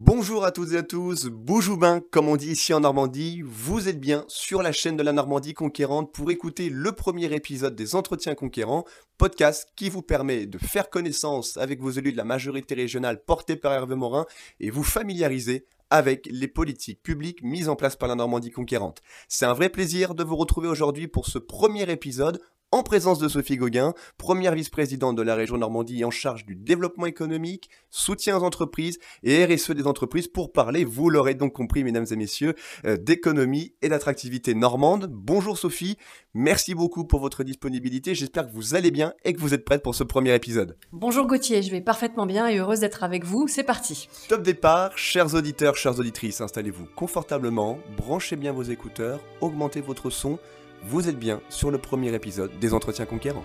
Bonjour 0.00 0.44
à 0.44 0.52
toutes 0.52 0.74
et 0.74 0.76
à 0.76 0.84
tous, 0.84 1.26
Boujoubin, 1.26 2.00
comme 2.12 2.28
on 2.28 2.36
dit 2.36 2.52
ici 2.52 2.72
en 2.72 2.78
Normandie, 2.78 3.42
vous 3.44 3.88
êtes 3.88 3.98
bien 3.98 4.24
sur 4.28 4.62
la 4.62 4.70
chaîne 4.70 4.96
de 4.96 5.02
la 5.02 5.12
Normandie 5.12 5.54
conquérante 5.54 6.12
pour 6.12 6.30
écouter 6.30 6.70
le 6.70 6.92
premier 6.92 7.34
épisode 7.34 7.74
des 7.74 7.96
Entretiens 7.96 8.36
conquérants, 8.36 8.84
podcast 9.18 9.68
qui 9.74 9.90
vous 9.90 10.02
permet 10.02 10.46
de 10.46 10.56
faire 10.56 10.88
connaissance 10.88 11.56
avec 11.56 11.80
vos 11.80 11.90
élus 11.90 12.12
de 12.12 12.16
la 12.16 12.22
majorité 12.22 12.76
régionale 12.76 13.24
portés 13.24 13.56
par 13.56 13.72
Hervé 13.72 13.96
Morin 13.96 14.26
et 14.60 14.70
vous 14.70 14.84
familiariser 14.84 15.66
avec 15.90 16.28
les 16.30 16.46
politiques 16.46 17.02
publiques 17.02 17.42
mises 17.42 17.68
en 17.68 17.74
place 17.74 17.96
par 17.96 18.08
la 18.08 18.14
Normandie 18.14 18.52
conquérante. 18.52 19.02
C'est 19.26 19.46
un 19.46 19.52
vrai 19.52 19.68
plaisir 19.68 20.14
de 20.14 20.22
vous 20.22 20.36
retrouver 20.36 20.68
aujourd'hui 20.68 21.08
pour 21.08 21.26
ce 21.26 21.40
premier 21.40 21.90
épisode 21.90 22.40
en 22.70 22.82
présence 22.82 23.18
de 23.18 23.28
Sophie 23.28 23.56
Gauguin, 23.56 23.94
première 24.18 24.54
vice-présidente 24.54 25.16
de 25.16 25.22
la 25.22 25.34
région 25.34 25.56
Normandie 25.56 26.04
en 26.04 26.10
charge 26.10 26.44
du 26.44 26.54
développement 26.54 27.06
économique, 27.06 27.70
soutien 27.88 28.36
aux 28.36 28.42
entreprises 28.42 28.98
et 29.22 29.42
RSE 29.44 29.70
des 29.70 29.86
entreprises 29.86 30.28
pour 30.28 30.52
parler, 30.52 30.84
vous 30.84 31.08
l'aurez 31.08 31.34
donc 31.34 31.54
compris 31.54 31.82
mesdames 31.82 32.04
et 32.10 32.16
messieurs, 32.16 32.54
euh, 32.84 32.98
d'économie 32.98 33.74
et 33.80 33.88
d'attractivité 33.88 34.54
normande. 34.54 35.08
Bonjour 35.10 35.56
Sophie, 35.56 35.96
merci 36.34 36.74
beaucoup 36.74 37.04
pour 37.06 37.20
votre 37.20 37.42
disponibilité, 37.42 38.14
j'espère 38.14 38.46
que 38.46 38.52
vous 38.52 38.74
allez 38.74 38.90
bien 38.90 39.14
et 39.24 39.32
que 39.32 39.40
vous 39.40 39.54
êtes 39.54 39.64
prête 39.64 39.82
pour 39.82 39.94
ce 39.94 40.04
premier 40.04 40.34
épisode. 40.34 40.76
Bonjour 40.92 41.26
Gauthier, 41.26 41.62
je 41.62 41.70
vais 41.70 41.80
parfaitement 41.80 42.26
bien 42.26 42.48
et 42.48 42.58
heureuse 42.58 42.80
d'être 42.80 43.02
avec 43.02 43.24
vous, 43.24 43.48
c'est 43.48 43.64
parti. 43.64 44.10
Top 44.28 44.42
départ, 44.42 44.98
chers 44.98 45.34
auditeurs, 45.34 45.76
chères 45.76 45.98
auditrices, 45.98 46.42
installez-vous 46.42 46.86
confortablement, 46.94 47.78
branchez 47.96 48.36
bien 48.36 48.52
vos 48.52 48.64
écouteurs, 48.64 49.20
augmentez 49.40 49.80
votre 49.80 50.10
son, 50.10 50.38
vous 50.82 51.08
êtes 51.08 51.18
bien 51.18 51.40
sur 51.48 51.70
le 51.70 51.78
premier 51.78 52.14
épisode 52.14 52.58
des 52.58 52.74
Entretiens 52.74 53.06
Conquérants. 53.06 53.44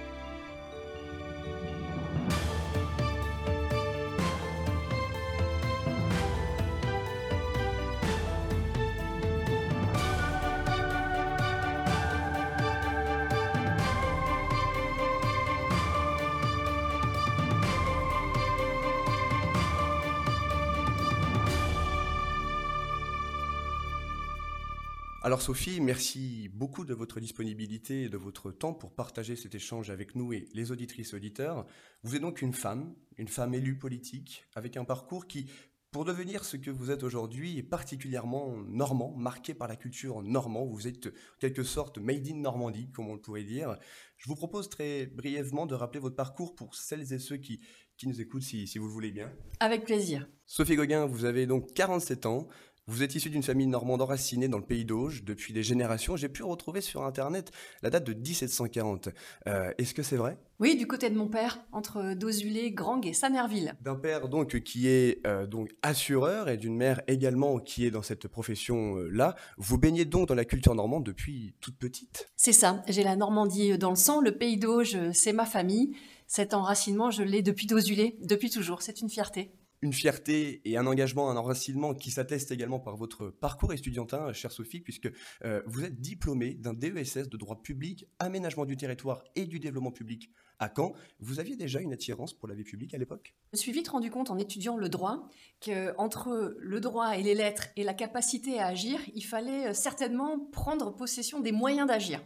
Alors 25.25 25.41
Sophie, 25.41 25.79
merci 25.79 26.42
beaucoup 26.63 26.85
de 26.85 26.93
votre 26.93 27.19
disponibilité 27.19 28.03
et 28.03 28.09
de 28.09 28.15
votre 28.15 28.49
temps 28.49 28.73
pour 28.73 28.95
partager 28.95 29.35
cet 29.35 29.53
échange 29.53 29.89
avec 29.89 30.15
nous 30.15 30.31
et 30.31 30.47
les 30.53 30.71
auditrices 30.71 31.11
et 31.11 31.15
auditeurs. 31.17 31.65
Vous 32.03 32.15
êtes 32.15 32.21
donc 32.21 32.41
une 32.41 32.53
femme, 32.53 32.95
une 33.17 33.27
femme 33.27 33.53
élue 33.53 33.77
politique, 33.77 34.45
avec 34.55 34.77
un 34.77 34.85
parcours 34.85 35.27
qui, 35.27 35.51
pour 35.91 36.05
devenir 36.05 36.45
ce 36.45 36.55
que 36.55 36.71
vous 36.71 36.89
êtes 36.89 37.03
aujourd'hui, 37.03 37.57
est 37.57 37.63
particulièrement 37.63 38.55
normand, 38.65 39.13
marqué 39.17 39.53
par 39.53 39.67
la 39.67 39.75
culture 39.75 40.21
normand. 40.21 40.65
Vous 40.65 40.87
êtes 40.87 41.07
en 41.07 41.39
quelque 41.41 41.63
sorte 41.63 41.97
made 41.97 42.25
in 42.29 42.37
Normandie, 42.37 42.89
comme 42.93 43.09
on 43.09 43.15
le 43.15 43.21
pourrait 43.21 43.43
dire. 43.43 43.77
Je 44.15 44.29
vous 44.29 44.35
propose 44.35 44.69
très 44.69 45.07
brièvement 45.07 45.65
de 45.65 45.75
rappeler 45.75 45.99
votre 45.99 46.15
parcours 46.15 46.55
pour 46.55 46.75
celles 46.75 47.11
et 47.11 47.19
ceux 47.19 47.35
qui, 47.35 47.59
qui 47.97 48.07
nous 48.07 48.21
écoutent, 48.21 48.41
si, 48.41 48.67
si 48.67 48.77
vous 48.77 48.87
le 48.87 48.93
voulez 48.93 49.11
bien. 49.11 49.33
Avec 49.59 49.83
plaisir. 49.83 50.29
Sophie 50.45 50.77
Gauguin, 50.77 51.07
vous 51.07 51.25
avez 51.25 51.45
donc 51.45 51.73
47 51.73 52.25
ans. 52.25 52.47
Vous 52.85 53.01
êtes 53.01 53.15
issu 53.15 53.29
d'une 53.29 53.43
famille 53.43 53.67
normande 53.67 54.01
enracinée 54.01 54.49
dans 54.49 54.57
le 54.57 54.65
pays 54.65 54.83
d'Auge 54.83 55.23
depuis 55.23 55.53
des 55.53 55.63
générations. 55.63 56.17
J'ai 56.17 56.27
pu 56.27 56.43
retrouver 56.43 56.81
sur 56.81 57.03
Internet 57.03 57.49
la 57.81 57.89
date 57.89 58.03
de 58.03 58.13
1740. 58.13 59.07
Euh, 59.47 59.71
est-ce 59.77 59.93
que 59.93 60.03
c'est 60.03 60.17
vrai? 60.17 60.37
Oui, 60.59 60.75
du 60.75 60.85
côté 60.85 61.09
de 61.09 61.15
mon 61.15 61.29
père, 61.29 61.63
entre 61.71 62.13
Dozulé, 62.13 62.71
Grang 62.71 62.99
et 63.05 63.13
Sanerville. 63.13 63.73
D'un 63.79 63.95
père 63.95 64.27
donc 64.27 64.59
qui 64.63 64.89
est 64.89 65.25
euh, 65.25 65.47
donc 65.47 65.69
assureur 65.81 66.49
et 66.49 66.57
d'une 66.57 66.75
mère 66.75 67.01
également 67.07 67.59
qui 67.59 67.85
est 67.85 67.91
dans 67.91 68.01
cette 68.01 68.27
profession-là. 68.27 69.37
Vous 69.57 69.77
baignez 69.77 70.03
donc 70.03 70.27
dans 70.27 70.35
la 70.35 70.43
culture 70.43 70.75
normande 70.75 71.05
depuis 71.05 71.55
toute 71.61 71.77
petite? 71.77 72.29
C'est 72.35 72.51
ça. 72.51 72.83
J'ai 72.89 73.03
la 73.03 73.15
Normandie 73.15 73.77
dans 73.77 73.91
le 73.91 73.95
sang. 73.95 74.19
Le 74.19 74.37
pays 74.37 74.57
d'Auge, 74.57 74.97
c'est 75.13 75.31
ma 75.31 75.45
famille. 75.45 75.95
Cet 76.27 76.53
enracinement, 76.53 77.11
je 77.11 77.23
l'ai 77.23 77.43
depuis 77.43 77.65
Dozulé, 77.65 78.17
depuis 78.21 78.49
toujours. 78.49 78.81
C'est 78.81 78.99
une 78.99 79.09
fierté 79.09 79.53
une 79.83 79.91
fierté 79.91 80.61
et 80.63 80.77
un 80.77 80.87
engagement, 80.87 81.29
un 81.29 81.35
enracinement 81.35 81.93
qui 81.93 82.09
s'atteste 82.09 82.51
également 82.51 82.79
par 82.79 82.95
votre 82.95 83.27
parcours 83.27 83.73
étudiantin, 83.73 84.31
chère 84.31 84.53
Sophie, 84.53 84.79
puisque 84.79 85.11
euh, 85.43 85.61
vous 85.65 85.83
êtes 85.83 85.99
diplômée 85.99 86.53
d'un 86.53 86.73
DESS 86.73 87.27
de 87.27 87.35
droit 87.35 87.61
public, 87.61 88.07
aménagement 88.17 88.63
du 88.63 88.77
territoire 88.77 89.25
et 89.35 89.45
du 89.45 89.59
développement 89.59 89.91
public 89.91 90.31
à 90.63 90.71
Caen. 90.75 90.93
Vous 91.19 91.39
aviez 91.39 91.55
déjà 91.55 91.79
une 91.79 91.93
attirance 91.93 92.33
pour 92.33 92.47
la 92.47 92.55
vie 92.55 92.63
publique 92.63 92.93
à 92.93 92.97
l'époque? 92.97 93.33
Je 93.51 93.57
me 93.57 93.61
suis 93.61 93.71
vite 93.71 93.89
rendu 93.89 94.09
compte 94.09 94.31
en 94.31 94.37
étudiant 94.37 94.77
le 94.77 94.89
droit 94.89 95.29
qu'entre 95.63 96.55
le 96.57 96.79
droit 96.79 97.17
et 97.17 97.23
les 97.23 97.35
lettres 97.35 97.67
et 97.75 97.83
la 97.83 97.93
capacité 97.93 98.59
à 98.59 98.67
agir, 98.67 98.99
il 99.13 99.23
fallait 99.23 99.67
euh, 99.67 99.73
certainement 99.73 100.39
prendre 100.51 100.95
possession 100.95 101.39
des 101.39 101.51
moyens 101.51 101.87
d'agir. 101.87 102.21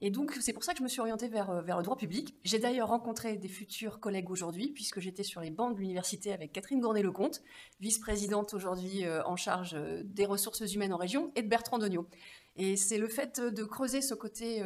Et 0.00 0.10
donc, 0.10 0.36
c'est 0.40 0.52
pour 0.52 0.64
ça 0.64 0.72
que 0.72 0.78
je 0.78 0.82
me 0.82 0.88
suis 0.88 1.00
orientée 1.00 1.28
vers, 1.28 1.50
euh, 1.50 1.62
vers 1.62 1.76
le 1.76 1.84
droit 1.84 1.96
public. 1.96 2.34
J'ai 2.44 2.58
d'ailleurs 2.58 2.88
rencontré 2.88 3.36
des 3.36 3.48
futurs 3.48 4.00
collègues 4.00 4.30
aujourd'hui, 4.30 4.72
puisque 4.72 4.98
j'étais 4.98 5.22
sur 5.22 5.40
les 5.40 5.50
bancs 5.50 5.74
de 5.74 5.80
l'université 5.80 6.32
avec 6.32 6.52
Catherine 6.52 6.80
Gournay-Lecomte, 6.80 7.42
vice-présidente 7.80 8.52
aujourd'hui 8.54 9.04
euh, 9.04 9.22
en 9.24 9.36
charge 9.36 9.76
des 10.04 10.26
ressources 10.26 10.60
humaines 10.74 10.92
en 10.92 10.96
région, 10.96 11.30
et 11.36 11.42
de 11.42 11.48
Bertrand 11.48 11.78
Dognaud. 11.78 12.08
Et 12.56 12.76
c'est 12.76 12.98
le 12.98 13.08
fait 13.08 13.40
de 13.40 13.64
creuser 13.64 14.02
ce 14.02 14.14
côté 14.14 14.62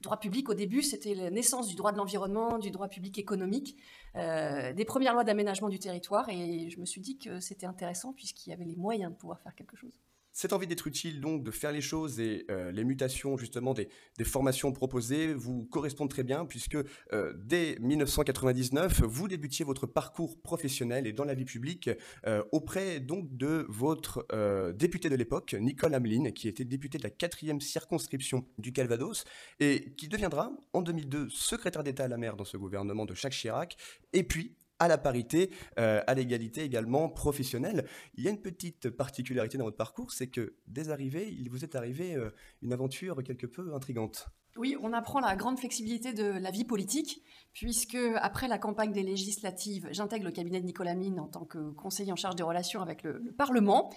droit 0.00 0.18
public. 0.18 0.48
Au 0.48 0.54
début, 0.54 0.82
c'était 0.82 1.14
la 1.14 1.30
naissance 1.30 1.68
du 1.68 1.74
droit 1.74 1.92
de 1.92 1.98
l'environnement, 1.98 2.58
du 2.58 2.70
droit 2.70 2.88
public 2.88 3.18
économique, 3.18 3.76
des 4.14 4.84
premières 4.86 5.12
lois 5.12 5.24
d'aménagement 5.24 5.68
du 5.68 5.78
territoire. 5.78 6.28
Et 6.30 6.70
je 6.70 6.80
me 6.80 6.86
suis 6.86 7.00
dit 7.00 7.18
que 7.18 7.40
c'était 7.40 7.66
intéressant 7.66 8.12
puisqu'il 8.14 8.50
y 8.50 8.52
avait 8.52 8.64
les 8.64 8.76
moyens 8.76 9.12
de 9.12 9.16
pouvoir 9.16 9.40
faire 9.40 9.54
quelque 9.54 9.76
chose. 9.76 10.00
Cette 10.36 10.52
envie 10.52 10.66
d'être 10.66 10.86
utile, 10.86 11.22
donc, 11.22 11.42
de 11.44 11.50
faire 11.50 11.72
les 11.72 11.80
choses 11.80 12.20
et 12.20 12.44
euh, 12.50 12.70
les 12.70 12.84
mutations, 12.84 13.38
justement, 13.38 13.72
des, 13.72 13.88
formations 14.22 14.70
proposées 14.70 15.32
vous 15.32 15.64
correspondent 15.64 16.10
très 16.10 16.24
bien, 16.24 16.44
puisque 16.44 16.76
euh, 17.14 17.32
dès 17.42 17.78
1999, 17.80 19.00
vous 19.00 19.28
débutiez 19.28 19.64
votre 19.64 19.86
parcours 19.86 20.38
professionnel 20.42 21.06
et 21.06 21.14
dans 21.14 21.24
la 21.24 21.32
vie 21.32 21.46
publique 21.46 21.88
euh, 22.26 22.44
auprès, 22.52 23.00
donc, 23.00 23.34
de 23.34 23.64
votre 23.70 24.26
député 24.72 25.08
de 25.08 25.16
l'époque, 25.16 25.56
Nicole 25.58 25.94
Hamelin, 25.94 26.30
qui 26.32 26.48
était 26.48 26.66
député 26.66 26.98
de 26.98 27.04
la 27.04 27.10
quatrième 27.10 27.62
circonscription 27.62 28.44
du 28.58 28.74
Calvados, 28.74 29.24
et 29.58 29.94
qui 29.96 30.06
deviendra, 30.06 30.52
en 30.74 30.82
2002, 30.82 31.30
secrétaire 31.30 31.82
d'État 31.82 32.04
à 32.04 32.08
la 32.08 32.18
mer 32.18 32.36
dans 32.36 32.44
ce 32.44 32.58
gouvernement 32.58 33.06
de 33.06 33.14
Jacques 33.14 33.32
Chirac, 33.32 33.78
et 34.12 34.22
puis 34.22 34.54
à 34.78 34.88
la 34.88 34.98
parité, 34.98 35.50
euh, 35.78 36.02
à 36.06 36.14
l'égalité 36.14 36.62
également 36.62 37.08
professionnelle. 37.08 37.86
Il 38.14 38.24
y 38.24 38.28
a 38.28 38.30
une 38.30 38.40
petite 38.40 38.90
particularité 38.90 39.58
dans 39.58 39.64
votre 39.64 39.76
parcours, 39.76 40.12
c'est 40.12 40.28
que 40.28 40.56
dès 40.66 40.90
arrivée, 40.90 41.28
il 41.30 41.50
vous 41.50 41.64
est 41.64 41.74
arrivé 41.74 42.14
euh, 42.14 42.30
une 42.62 42.72
aventure 42.72 43.22
quelque 43.22 43.46
peu 43.46 43.74
intrigante. 43.74 44.28
Oui, 44.56 44.74
on 44.80 44.94
apprend 44.94 45.20
la 45.20 45.36
grande 45.36 45.58
flexibilité 45.58 46.14
de 46.14 46.24
la 46.24 46.50
vie 46.50 46.64
politique, 46.64 47.22
puisque 47.52 47.98
après 48.16 48.48
la 48.48 48.56
campagne 48.56 48.90
des 48.90 49.02
législatives, 49.02 49.86
j'intègre 49.90 50.24
le 50.24 50.30
cabinet 50.30 50.60
de 50.60 50.64
Nicolas 50.64 50.94
Mine 50.94 51.20
en 51.20 51.26
tant 51.26 51.44
que 51.44 51.72
conseiller 51.72 52.10
en 52.10 52.16
charge 52.16 52.36
des 52.36 52.42
relations 52.42 52.80
avec 52.80 53.02
le, 53.02 53.18
le, 53.18 53.32
Parlement. 53.32 53.92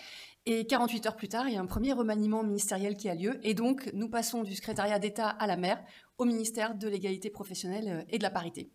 Et 0.46 0.68
48 0.68 1.06
heures 1.06 1.16
plus 1.16 1.30
tard, 1.30 1.48
il 1.48 1.54
y 1.54 1.58
a 1.58 1.62
un 1.62 1.66
premier 1.66 1.94
remaniement 1.94 2.44
ministériel 2.44 2.98
qui 2.98 3.08
a 3.08 3.16
lieu. 3.16 3.40
Et 3.44 3.54
donc, 3.54 3.90
nous 3.94 4.10
passons 4.10 4.44
du 4.44 4.54
secrétariat 4.54 5.00
d'État 5.00 5.30
à 5.30 5.48
la 5.48 5.56
mer 5.56 5.82
au 6.18 6.26
ministère 6.26 6.76
de 6.76 6.90
l'égalité 6.90 7.30
professionnelle 7.30 7.88
euh, 7.88 8.04
et 8.10 8.18
de 8.18 8.24
la 8.24 8.30
parité. 8.30 8.70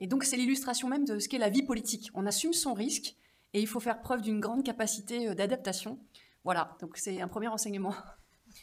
Et 0.00 0.06
donc, 0.06 0.24
c'est 0.24 0.36
l'illustration 0.36 0.88
même 0.88 1.04
de 1.04 1.18
ce 1.18 1.28
qu'est 1.28 1.38
la 1.38 1.50
vie 1.50 1.62
politique. 1.62 2.10
On 2.14 2.26
assume 2.26 2.52
son 2.52 2.72
risque 2.72 3.16
et 3.52 3.60
il 3.60 3.66
faut 3.66 3.80
faire 3.80 4.00
preuve 4.00 4.22
d'une 4.22 4.40
grande 4.40 4.64
capacité 4.64 5.28
euh, 5.28 5.34
d'adaptation. 5.34 5.98
Voilà, 6.44 6.76
donc 6.80 6.96
c'est 6.96 7.20
un 7.20 7.28
premier 7.28 7.48
enseignement. 7.48 7.94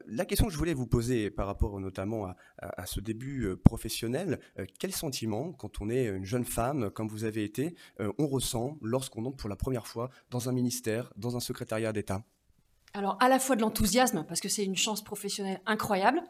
La 0.06 0.25
question 0.25 0.48
que 0.48 0.52
je 0.52 0.58
voulais 0.58 0.74
vous 0.74 0.86
poser 0.86 1.31
par 1.31 1.48
rapport 1.48 1.80
notamment 1.80 2.28
à, 2.58 2.86
ce 2.86 3.00
début 3.00 3.46
euh, 3.46 3.56
professionnel, 3.56 4.42
euh, 4.59 4.66
quel 4.80 4.92
sentiment, 4.92 5.53
quand 5.53 5.80
on 5.80 5.90
est 5.90 6.08
une 6.08 6.25
jeune 6.25 6.44
femme, 6.44 6.90
comme 6.90 7.08
vous 7.08 7.24
avez 7.24 7.46
été, 7.46 7.74
on 8.00 8.28
ressent 8.28 8.78
lorsqu'on 8.81 9.25
entre 9.25 9.38
pour 9.38 9.50
la 9.50 9.56
première 9.56 9.88
fois 9.88 10.09
dans 10.30 10.50
un 10.50 10.52
ministère, 10.52 11.14
dans 11.16 11.38
un 11.38 11.40
secrétariat 11.40 11.94
d'État? 11.94 12.25
Alors, 12.94 13.18
à 13.22 13.30
la 13.30 13.39
fois 13.39 13.56
de 13.56 13.62
l'enthousiasme, 13.62 14.25
parce 14.28 14.42
que 14.42 14.50
c'est 14.50 14.66
une 14.66 14.75
chance 14.75 15.01
professionnelle 15.01 15.62
incroyable, 15.66 16.22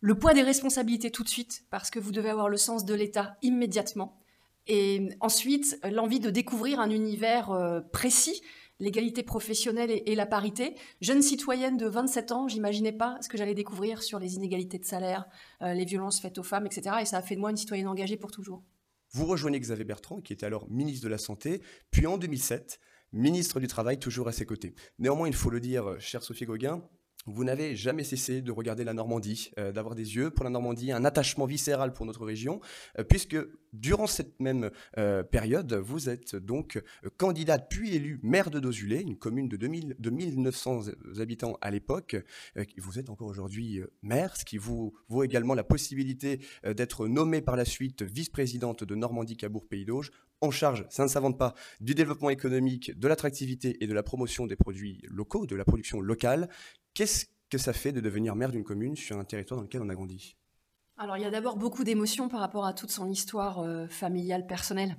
le 0.00 0.16
poids 0.16 0.32
des 0.32 0.42
responsabilités 0.42 1.10
tout 1.10 1.24
de 1.24 1.28
suite, 1.28 1.64
parce 1.70 1.90
que 1.90 1.98
vous 1.98 2.12
devez 2.12 2.30
avoir 2.30 2.48
le 2.48 2.58
sens 2.58 2.84
de 2.84 2.94
l'État 2.94 3.38
immédiatement, 3.42 4.20
et 4.66 5.10
ensuite, 5.20 5.78
l'envie 5.90 6.20
de 6.20 6.30
découvrir 6.30 6.80
un 6.80 6.90
univers 6.90 7.50
euh, 7.50 7.80
précis, 7.80 8.42
l'égalité 8.78 9.22
professionnelle 9.22 9.90
et, 9.90 10.14
la 10.14 10.26
parité. 10.26 10.74
Jeune 11.00 11.22
citoyenne 11.22 11.76
de 11.76 11.86
27 11.86 12.32
ans, 12.32 12.48
j'imaginais 12.48 12.92
pas 12.92 13.18
ce 13.20 13.28
que 13.28 13.36
j'allais 13.36 13.54
découvrir 13.54 14.02
sur 14.02 14.18
les 14.18 14.34
inégalités 14.34 14.78
de 14.78 14.84
salaire, 14.84 15.26
euh, 15.62 15.74
les 15.74 15.84
violences 15.84 16.20
faites 16.20 16.38
aux 16.38 16.42
femmes, 16.42 16.66
etc. 16.66 16.96
Et 17.02 17.04
ça 17.04 17.18
a 17.18 17.22
fait 17.22 17.34
de 17.34 17.40
moi 17.40 17.50
une 17.50 17.56
citoyenne 17.56 17.88
engagée 17.88 18.16
pour 18.16 18.30
toujours. 18.30 18.62
Vous 19.12 19.26
rejoignez 19.26 19.58
Xavier 19.58 19.84
Bertrand, 19.84 20.20
qui 20.20 20.32
était 20.32 20.46
alors 20.46 20.70
ministre 20.70 21.04
de 21.04 21.10
la 21.10 21.18
Santé, 21.18 21.60
puis 21.90 22.06
en 22.06 22.16
2007, 22.16 22.80
ministre 23.12 23.60
du 23.60 23.66
Travail, 23.66 23.98
toujours 23.98 24.28
à 24.28 24.32
ses 24.32 24.46
côtés. 24.46 24.74
Néanmoins, 24.98 25.28
il 25.28 25.34
faut 25.34 25.50
le 25.50 25.60
dire, 25.60 25.96
chère 25.98 26.22
Sophie 26.22 26.44
Gauguin, 26.44 26.80
vous 27.26 27.44
n'avez 27.44 27.76
jamais 27.76 28.04
cessé 28.04 28.40
de 28.40 28.50
regarder 28.50 28.84
la 28.84 28.94
Normandie, 28.94 29.50
euh, 29.58 29.72
d'avoir 29.72 29.94
des 29.94 30.16
yeux 30.16 30.30
pour 30.30 30.44
la 30.44 30.50
Normandie, 30.50 30.92
un 30.92 31.04
attachement 31.04 31.44
viscéral 31.44 31.92
pour 31.92 32.06
notre 32.06 32.24
région, 32.24 32.60
euh, 32.98 33.04
puisque 33.04 33.36
durant 33.72 34.06
cette 34.06 34.40
même 34.40 34.70
euh, 34.98 35.22
période, 35.22 35.72
vous 35.74 36.08
êtes 36.08 36.34
donc 36.34 36.82
candidate 37.18 37.68
puis 37.70 37.94
élue 37.94 38.18
maire 38.22 38.50
de 38.50 38.58
Dozulé, 38.58 39.00
une 39.00 39.16
commune 39.16 39.48
de, 39.48 39.56
2000, 39.56 39.96
de 39.98 40.10
1900 40.10 40.82
habitants 41.18 41.56
à 41.60 41.70
l'époque. 41.70 42.16
vous 42.78 42.98
êtes 42.98 43.10
encore 43.10 43.28
aujourd'hui 43.28 43.80
maire, 44.02 44.36
ce 44.36 44.44
qui 44.44 44.58
vous 44.58 44.94
vaut 45.08 45.22
également 45.22 45.54
la 45.54 45.62
possibilité 45.62 46.40
d'être 46.64 47.06
nommée 47.06 47.42
par 47.42 47.54
la 47.54 47.64
suite 47.64 48.02
vice-présidente 48.02 48.82
de 48.82 48.94
Normandie-Cabourg-Pays 48.96 49.84
d'Auge, 49.84 50.10
en 50.40 50.50
charge, 50.50 50.86
ça 50.88 51.02
ne 51.02 51.08
s'invente 51.08 51.38
pas, 51.38 51.54
du 51.80 51.94
développement 51.94 52.30
économique, 52.30 52.98
de 52.98 53.08
l'attractivité 53.08 53.76
et 53.84 53.86
de 53.86 53.92
la 53.92 54.02
promotion 54.02 54.46
des 54.46 54.56
produits 54.56 55.02
locaux, 55.04 55.46
de 55.46 55.54
la 55.54 55.64
production 55.64 56.00
locale. 56.00 56.48
Qu'est-ce 56.94 57.26
que 57.50 57.58
ça 57.58 57.72
fait 57.72 57.92
de 57.92 58.00
devenir 58.00 58.36
maire 58.36 58.52
d'une 58.52 58.64
commune 58.64 58.96
sur 58.96 59.18
un 59.18 59.24
territoire 59.24 59.58
dans 59.58 59.64
lequel 59.64 59.82
on 59.82 59.88
a 59.88 59.94
grandi? 59.94 60.36
Alors 61.00 61.16
il 61.16 61.22
y 61.22 61.26
a 61.26 61.30
d'abord 61.30 61.56
beaucoup 61.56 61.82
d'émotions 61.82 62.28
par 62.28 62.40
rapport 62.40 62.66
à 62.66 62.74
toute 62.74 62.90
son 62.90 63.08
histoire 63.08 63.60
euh, 63.60 63.88
familiale, 63.88 64.46
personnelle. 64.46 64.96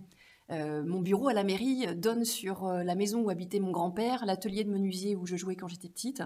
Euh, 0.50 0.84
mon 0.84 1.00
bureau 1.00 1.28
à 1.28 1.34
la 1.34 1.44
mairie 1.44 1.96
donne 1.96 2.26
sur 2.26 2.66
euh, 2.66 2.84
la 2.84 2.96
maison 2.96 3.22
où 3.22 3.30
habitait 3.30 3.60
mon 3.60 3.70
grand-père, 3.70 4.26
l'atelier 4.26 4.64
de 4.64 4.72
menuisier 4.72 5.16
où 5.16 5.28
je 5.28 5.36
jouais 5.36 5.56
quand 5.56 5.68
j'étais 5.68 5.90
petite. 5.90 6.24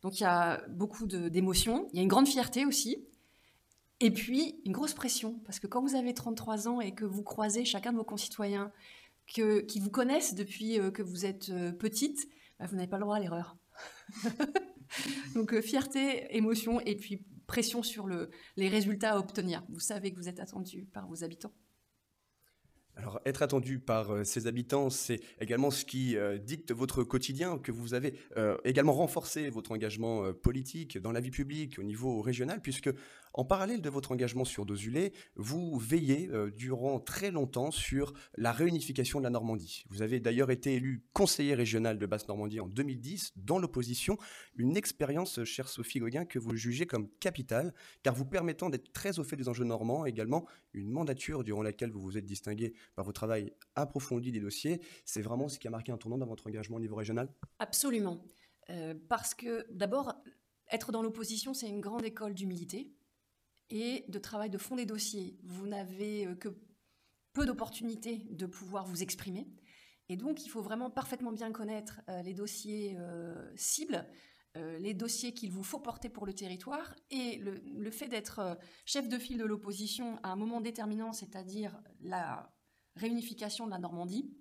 Donc 0.00 0.18
il 0.18 0.22
y 0.22 0.26
a 0.26 0.66
beaucoup 0.68 1.06
d'émotions. 1.06 1.86
Il 1.92 1.96
y 1.96 2.00
a 2.00 2.02
une 2.02 2.08
grande 2.08 2.28
fierté 2.28 2.64
aussi. 2.64 3.04
Et 4.00 4.10
puis 4.10 4.62
une 4.64 4.72
grosse 4.72 4.94
pression, 4.94 5.38
parce 5.44 5.60
que 5.60 5.66
quand 5.66 5.82
vous 5.82 5.94
avez 5.94 6.14
33 6.14 6.68
ans 6.68 6.80
et 6.80 6.94
que 6.94 7.04
vous 7.04 7.22
croisez 7.22 7.66
chacun 7.66 7.92
de 7.92 7.98
vos 7.98 8.04
concitoyens 8.04 8.72
qui 9.26 9.78
vous 9.78 9.90
connaissent 9.90 10.34
depuis 10.34 10.78
que 10.94 11.02
vous 11.02 11.26
êtes 11.26 11.52
petite, 11.78 12.26
bah, 12.58 12.64
vous 12.66 12.76
n'avez 12.76 12.88
pas 12.88 12.96
le 12.96 13.02
droit 13.02 13.16
à 13.16 13.20
l'erreur. 13.20 13.58
Donc 15.34 15.52
euh, 15.52 15.62
fierté, 15.62 16.26
émotion 16.36 16.80
et 16.80 16.96
puis 16.96 17.24
pression 17.46 17.82
sur 17.82 18.06
le, 18.06 18.30
les 18.56 18.68
résultats 18.68 19.14
à 19.14 19.18
obtenir. 19.18 19.64
Vous 19.68 19.80
savez 19.80 20.12
que 20.12 20.16
vous 20.16 20.28
êtes 20.28 20.40
attendu 20.40 20.86
par 20.92 21.08
vos 21.08 21.24
habitants. 21.24 21.52
Alors, 22.96 23.20
être 23.24 23.42
attendu 23.42 23.78
par 23.78 24.10
euh, 24.10 24.24
ces 24.24 24.46
habitants, 24.46 24.90
c'est 24.90 25.20
également 25.40 25.70
ce 25.70 25.84
qui 25.84 26.16
euh, 26.16 26.38
dicte 26.38 26.72
votre 26.72 27.02
quotidien, 27.02 27.58
que 27.58 27.72
vous 27.72 27.94
avez 27.94 28.14
également 28.64 28.92
renforcé 28.92 29.48
votre 29.48 29.72
engagement 29.72 30.32
politique 30.32 30.98
dans 30.98 31.12
la 31.12 31.20
vie 31.20 31.30
publique 31.30 31.78
au 31.78 31.82
niveau 31.82 32.20
régional, 32.20 32.60
puisque 32.60 32.90
en 33.32 33.44
parallèle 33.44 33.80
de 33.80 33.90
votre 33.90 34.12
engagement 34.12 34.44
sur 34.44 34.66
Dozulé, 34.66 35.12
vous 35.36 35.78
veillez 35.78 36.28
euh, 36.30 36.50
durant 36.50 37.00
très 37.00 37.30
longtemps 37.30 37.70
sur 37.70 38.12
la 38.36 38.52
réunification 38.52 39.20
de 39.20 39.24
la 39.24 39.30
Normandie. 39.30 39.84
Vous 39.88 40.02
avez 40.02 40.20
d'ailleurs 40.20 40.50
été 40.50 40.74
élu 40.74 41.04
conseiller 41.12 41.54
régional 41.54 41.98
de 41.98 42.06
Basse-Normandie 42.06 42.60
en 42.60 42.66
2010 42.66 43.32
dans 43.36 43.58
l'opposition, 43.58 44.18
une 44.56 44.76
expérience, 44.76 45.44
chère 45.44 45.68
Sophie 45.68 46.00
Gauguin, 46.00 46.24
que 46.24 46.38
vous 46.38 46.56
jugez 46.56 46.86
comme 46.86 47.08
capitale, 47.20 47.74
car 48.02 48.14
vous 48.14 48.24
permettant 48.24 48.70
d'être 48.70 48.92
très 48.92 49.18
au 49.18 49.24
fait 49.24 49.36
des 49.36 49.48
enjeux 49.48 49.64
normands, 49.64 50.06
également 50.06 50.46
une 50.72 50.90
mandature 50.90 51.44
durant 51.44 51.62
laquelle 51.62 51.90
vous 51.90 52.00
vous 52.00 52.18
êtes 52.18 52.26
distingué 52.26 52.74
par 52.94 53.04
votre 53.04 53.20
travail 53.20 53.52
approfondi 53.74 54.32
des 54.32 54.40
dossiers. 54.40 54.80
C'est 55.04 55.22
vraiment 55.22 55.48
ce 55.48 55.58
qui 55.58 55.68
a 55.68 55.70
marqué 55.70 55.92
un 55.92 55.98
tournant 55.98 56.18
dans 56.18 56.26
votre 56.26 56.46
engagement 56.46 56.76
au 56.76 56.80
niveau 56.80 56.96
régional? 56.96 57.28
Absolument. 57.58 58.24
Euh, 58.70 58.94
parce 59.08 59.34
que 59.34 59.66
d'abord, 59.70 60.14
être 60.70 60.92
dans 60.92 61.02
l'opposition, 61.02 61.54
c'est 61.54 61.68
une 61.68 61.80
grande 61.80 62.04
école 62.04 62.34
d'humilité 62.34 62.92
et 63.70 64.04
de 64.08 64.18
travail 64.18 64.50
de 64.50 64.58
fond 64.58 64.76
des 64.76 64.86
dossiers. 64.86 65.38
Vous 65.44 65.66
n'avez 65.66 66.26
euh, 66.26 66.34
que 66.34 66.48
peu 67.32 67.46
d'opportunités 67.46 68.26
de 68.30 68.46
pouvoir 68.46 68.84
vous 68.84 69.02
exprimer. 69.02 69.46
Et 70.08 70.16
donc, 70.16 70.44
il 70.44 70.48
faut 70.48 70.62
vraiment 70.62 70.90
parfaitement 70.90 71.30
bien 71.30 71.52
connaître 71.52 72.00
euh, 72.08 72.22
les 72.22 72.34
dossiers 72.34 72.96
euh, 72.98 73.52
cibles, 73.56 74.06
les 74.56 74.94
dossiers 74.94 75.32
qu'il 75.32 75.52
vous 75.52 75.62
faut 75.62 75.78
porter 75.78 76.08
pour 76.08 76.26
le 76.26 76.32
territoire. 76.32 76.96
Et 77.12 77.36
le, 77.36 77.90
fait 77.92 78.08
d'être 78.08 78.58
chef 78.84 79.08
de 79.08 79.16
file 79.16 79.38
de 79.38 79.44
l'opposition 79.44 80.18
à 80.24 80.30
un 80.30 80.34
moment 80.34 80.60
déterminant, 80.60 81.12
c'est-à-dire 81.12 81.80
la 82.00 82.52
réunification 82.96 83.66
de 83.66 83.70
la 83.70 83.78
Normandie, 83.78 84.36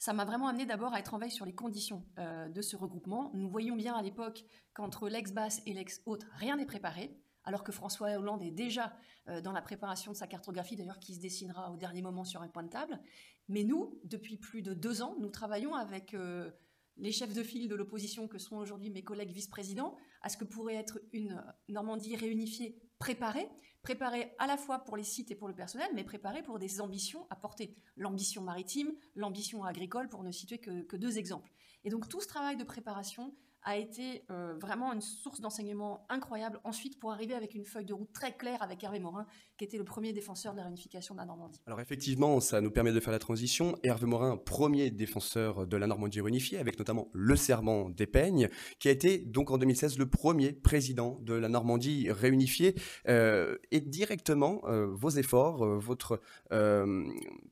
ça 0.00 0.12
m'a 0.12 0.24
vraiment 0.24 0.48
amené 0.48 0.66
d'abord 0.66 0.92
à 0.92 0.98
être 0.98 1.14
en 1.14 1.18
veille 1.18 1.30
sur 1.30 1.46
les 1.46 1.54
conditions 1.54 2.04
de 2.16 2.62
ce 2.62 2.74
regroupement. 2.74 3.30
Nous 3.32 3.48
voyions 3.48 3.76
bien 3.76 3.94
à 3.94 4.02
l'époque 4.02 4.44
qu'entre 4.74 5.08
l'ex-basse 5.08 5.62
et 5.66 5.72
l'ex-haute, 5.72 6.26
rien 6.32 6.56
n'est 6.56 6.66
préparé 6.66 7.16
alors 7.44 7.64
que 7.64 7.72
François 7.72 8.10
Hollande 8.12 8.42
est 8.42 8.50
déjà 8.50 8.94
euh, 9.28 9.40
dans 9.40 9.52
la 9.52 9.62
préparation 9.62 10.12
de 10.12 10.16
sa 10.16 10.26
cartographie, 10.26 10.76
d'ailleurs 10.76 10.98
qui 10.98 11.14
se 11.14 11.20
dessinera 11.20 11.70
au 11.70 11.76
dernier 11.76 12.02
moment 12.02 12.24
sur 12.24 12.42
un 12.42 12.48
point 12.48 12.62
de 12.62 12.68
table. 12.68 13.00
Mais 13.48 13.64
nous, 13.64 14.00
depuis 14.04 14.36
plus 14.36 14.62
de 14.62 14.74
deux 14.74 15.02
ans, 15.02 15.16
nous 15.20 15.30
travaillons 15.30 15.74
avec 15.74 16.14
euh, 16.14 16.50
les 16.96 17.12
chefs 17.12 17.34
de 17.34 17.42
file 17.42 17.68
de 17.68 17.74
l'opposition, 17.74 18.28
que 18.28 18.38
sont 18.38 18.56
aujourd'hui 18.56 18.90
mes 18.90 19.02
collègues 19.02 19.32
vice-présidents, 19.32 19.96
à 20.22 20.28
ce 20.28 20.36
que 20.36 20.44
pourrait 20.44 20.74
être 20.74 21.00
une 21.12 21.42
Normandie 21.68 22.16
réunifiée 22.16 22.78
préparée, 22.98 23.48
préparée 23.82 24.32
à 24.38 24.46
la 24.46 24.56
fois 24.56 24.80
pour 24.80 24.96
les 24.96 25.02
sites 25.02 25.30
et 25.30 25.34
pour 25.34 25.48
le 25.48 25.54
personnel, 25.54 25.90
mais 25.94 26.04
préparée 26.04 26.42
pour 26.42 26.58
des 26.58 26.80
ambitions 26.80 27.26
à 27.30 27.36
porter. 27.36 27.74
L'ambition 27.96 28.42
maritime, 28.42 28.92
l'ambition 29.16 29.64
agricole, 29.64 30.08
pour 30.08 30.22
ne 30.22 30.30
citer 30.30 30.58
que 30.58 30.96
deux 30.96 31.18
exemples. 31.18 31.50
Et 31.84 31.90
donc 31.90 32.08
tout 32.08 32.20
ce 32.20 32.28
travail 32.28 32.56
de 32.56 32.64
préparation 32.64 33.34
a 33.64 33.76
été 33.76 34.24
euh, 34.30 34.54
vraiment 34.60 34.92
une 34.92 35.00
source 35.00 35.40
d'enseignement 35.40 36.04
incroyable 36.08 36.60
ensuite 36.64 36.98
pour 36.98 37.12
arriver 37.12 37.34
avec 37.34 37.54
une 37.54 37.64
feuille 37.64 37.84
de 37.84 37.94
route 37.94 38.12
très 38.12 38.36
claire 38.36 38.62
avec 38.62 38.82
Hervé 38.82 38.98
Morin, 38.98 39.26
qui 39.56 39.64
était 39.64 39.78
le 39.78 39.84
premier 39.84 40.12
défenseur 40.12 40.52
de 40.52 40.58
la 40.58 40.64
réunification 40.64 41.14
de 41.14 41.20
la 41.20 41.26
Normandie. 41.26 41.60
Alors 41.66 41.80
effectivement, 41.80 42.40
ça 42.40 42.60
nous 42.60 42.70
permet 42.70 42.92
de 42.92 43.00
faire 43.00 43.12
la 43.12 43.18
transition. 43.18 43.78
Hervé 43.84 44.06
Morin, 44.06 44.36
premier 44.36 44.90
défenseur 44.90 45.66
de 45.66 45.76
la 45.76 45.86
Normandie 45.86 46.20
réunifiée, 46.20 46.58
avec 46.58 46.78
notamment 46.78 47.08
le 47.12 47.36
serment 47.36 47.88
des 47.88 48.06
Peignes, 48.06 48.48
qui 48.80 48.88
a 48.88 48.90
été 48.90 49.18
donc 49.18 49.50
en 49.50 49.58
2016 49.58 49.98
le 49.98 50.06
premier 50.06 50.52
président 50.52 51.18
de 51.20 51.34
la 51.34 51.48
Normandie 51.48 52.10
réunifiée. 52.10 52.74
Euh, 53.08 53.56
et 53.70 53.80
directement, 53.80 54.60
euh, 54.64 54.86
vos 54.86 55.10
efforts, 55.10 55.64
votre 55.78 56.20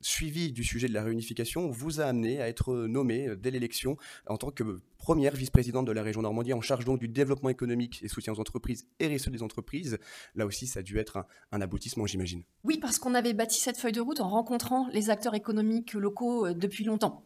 suivi 0.00 0.52
du 0.52 0.64
sujet 0.64 0.88
de 0.88 0.94
la 0.94 1.02
réunification 1.02 1.70
vous 1.70 2.00
a 2.00 2.04
amené 2.04 2.40
à 2.40 2.48
être 2.48 2.74
nommé 2.74 3.34
dès 3.36 3.50
l'élection 3.50 3.96
en 4.26 4.36
tant 4.36 4.50
que 4.50 4.80
première 4.98 5.34
vice-présidente 5.34 5.86
de 5.86 5.92
la 5.92 5.99
région 6.02 6.22
Normandie 6.22 6.52
en 6.52 6.60
charge 6.60 6.84
donc 6.84 6.98
du 6.98 7.08
développement 7.08 7.48
économique 7.48 8.00
et 8.02 8.08
soutien 8.08 8.32
aux 8.32 8.40
entreprises 8.40 8.86
et 8.98 9.14
RSE 9.14 9.28
des 9.28 9.42
entreprises. 9.42 9.98
Là 10.34 10.46
aussi, 10.46 10.66
ça 10.66 10.80
a 10.80 10.82
dû 10.82 10.98
être 10.98 11.24
un, 11.52 11.60
aboutissement, 11.60 12.06
j'imagine. 12.06 12.42
Oui, 12.64 12.78
parce 12.78 12.98
qu'on 12.98 13.14
avait 13.14 13.34
bâti 13.34 13.60
cette 13.60 13.78
feuille 13.78 13.92
de 13.92 14.00
route 14.00 14.20
en 14.20 14.28
rencontrant 14.28 14.88
les 14.92 15.10
acteurs 15.10 15.34
économiques 15.34 15.94
locaux 15.94 16.46
euh, 16.46 16.54
depuis 16.54 16.84
longtemps. 16.84 17.24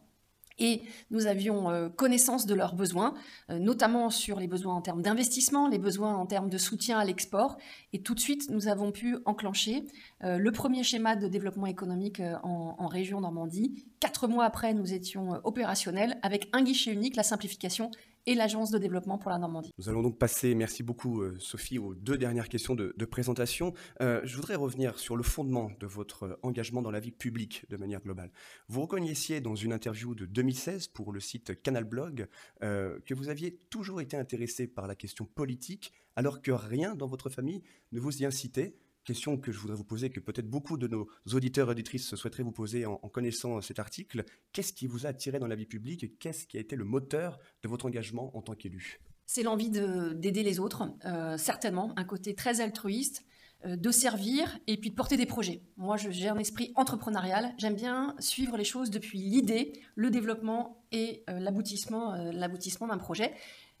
Et 0.57 0.81
nous 1.11 1.27
avions 1.27 1.69
euh, 1.69 1.89
connaissance 1.89 2.45
de 2.45 2.55
leurs 2.55 2.75
besoins, 2.75 3.13
euh, 3.49 3.59
notamment 3.59 4.09
sur 4.09 4.39
les 4.39 4.47
besoins 4.47 4.73
en 4.73 4.81
termes 4.81 5.01
d'investissement, 5.01 5.67
les 5.67 5.79
besoins 5.79 6.15
en 6.15 6.25
termes 6.25 6.49
de 6.49 6.57
soutien 6.57 6.97
à 6.97 7.03
l'export. 7.03 7.57
Et 7.91 8.01
tout 8.01 8.15
de 8.15 8.21
suite, 8.21 8.49
nous 8.49 8.69
avons 8.69 8.91
pu 8.91 9.17
enclencher 9.25 9.83
le 10.21 10.51
premier 10.51 10.83
schéma 10.83 11.15
de 11.15 11.27
développement 11.27 11.67
économique 11.67 12.21
en, 12.41 12.87
région 12.87 13.21
Normandie. 13.21 13.85
Quatre 13.99 14.27
mois 14.27 14.45
après, 14.45 14.73
nous 14.73 14.93
étions 14.93 15.41
opérationnels 15.43 16.17
avec 16.23 16.47
un 16.53 16.63
guichet 16.63 16.91
unique, 16.91 17.15
la 17.15 17.23
simplification 17.23 17.91
et 18.25 18.35
l'Agence 18.35 18.71
de 18.71 18.77
développement 18.77 19.17
pour 19.17 19.31
la 19.31 19.37
Normandie. 19.37 19.71
Nous 19.77 19.89
allons 19.89 20.01
donc 20.01 20.17
passer, 20.17 20.55
merci 20.55 20.83
beaucoup 20.83 21.21
euh, 21.21 21.35
Sophie, 21.39 21.77
aux 21.77 21.93
deux 21.93 22.17
dernières 22.17 22.49
questions 22.49 22.75
de, 22.75 22.93
présentation. 23.05 23.73
Euh, 24.01 24.21
je 24.23 24.35
voudrais 24.35 24.55
revenir 24.55 24.97
sur 24.97 25.15
le 25.15 25.23
fondement 25.23 25.69
de 25.79 25.85
votre 25.85 26.39
engagement 26.41 26.81
dans 26.81 26.91
la 26.91 26.99
vie 26.99 27.11
publique 27.11 27.65
de 27.69 27.77
manière 27.77 28.01
globale. 28.01 28.31
Vous 28.67 28.81
reconnaissiez 28.81 29.41
dans 29.41 29.55
une 29.55 29.73
interview 29.73 30.15
de 30.15 30.25
2016 30.25 30.87
pour 30.87 31.11
le 31.11 31.19
site 31.19 31.61
Canal 31.61 31.83
Blog 31.83 32.27
euh, 32.63 32.99
que 33.05 33.13
vous 33.13 33.29
aviez 33.29 33.55
toujours 33.69 34.01
été 34.01 34.17
intéressé 34.17 34.67
par 34.67 34.87
la 34.87 34.95
question 34.95 35.25
politique 35.25 35.93
alors 36.15 36.41
que 36.41 36.51
rien 36.51 36.95
dans 36.95 37.07
votre 37.07 37.29
famille 37.29 37.61
ne 37.91 37.99
vous 37.99 38.21
y 38.21 38.25
incitait 38.25 38.75
question 39.05 39.37
que 39.37 39.51
je 39.51 39.59
voudrais 39.59 39.77
vous 39.77 39.85
poser, 39.85 40.09
que 40.09 40.19
peut-être 40.19 40.49
beaucoup 40.49 40.77
de 40.77 40.87
nos 40.87 41.07
auditeurs 41.33 41.69
et 41.69 41.71
auditrices 41.71 42.15
souhaiteraient 42.15 42.43
vous 42.43 42.51
poser 42.51 42.85
en, 42.85 42.97
connaissant 42.97 43.61
cet 43.61 43.79
article. 43.79 44.25
Qu'est-ce 44.51 44.73
qui 44.73 44.87
vous 44.87 45.05
a 45.05 45.09
attiré 45.09 45.39
dans 45.39 45.47
la 45.47 45.55
vie 45.55 45.65
publique 45.65 46.17
qu'est-ce 46.19 46.47
qui 46.47 46.57
a 46.57 46.59
été 46.59 46.75
le 46.75 46.83
moteur 46.83 47.39
de 47.63 47.69
votre 47.69 47.85
engagement 47.85 48.35
en 48.35 48.41
tant 48.41 48.55
qu'élu? 48.55 48.99
C'est 49.25 49.43
l'envie 49.43 49.69
d'aider 49.69 50.43
les 50.43 50.59
autres, 50.59 50.89
euh, 51.05 51.37
certainement, 51.37 51.93
un 51.97 52.03
côté 52.03 52.35
très 52.35 52.61
altruiste, 52.61 53.25
euh, 53.65 53.75
de 53.75 53.91
servir 53.91 54.59
et 54.67 54.77
puis 54.77 54.89
de 54.89 54.95
porter 54.95 55.17
des 55.17 55.25
projets. 55.25 55.61
Moi, 55.77 55.97
j'ai 55.97 56.27
un 56.27 56.37
esprit 56.37 56.71
entrepreneurial. 56.75 57.53
J'aime 57.57 57.75
bien 57.75 58.15
suivre 58.19 58.57
les 58.57 58.63
choses 58.63 58.91
depuis 58.91 59.17
l'idée, 59.19 59.73
le 59.95 60.11
développement 60.11 60.83
et 60.91 61.23
euh, 61.29 61.39
l'aboutissement 61.39 62.87
d'un 62.87 62.97
projet. 62.97 63.33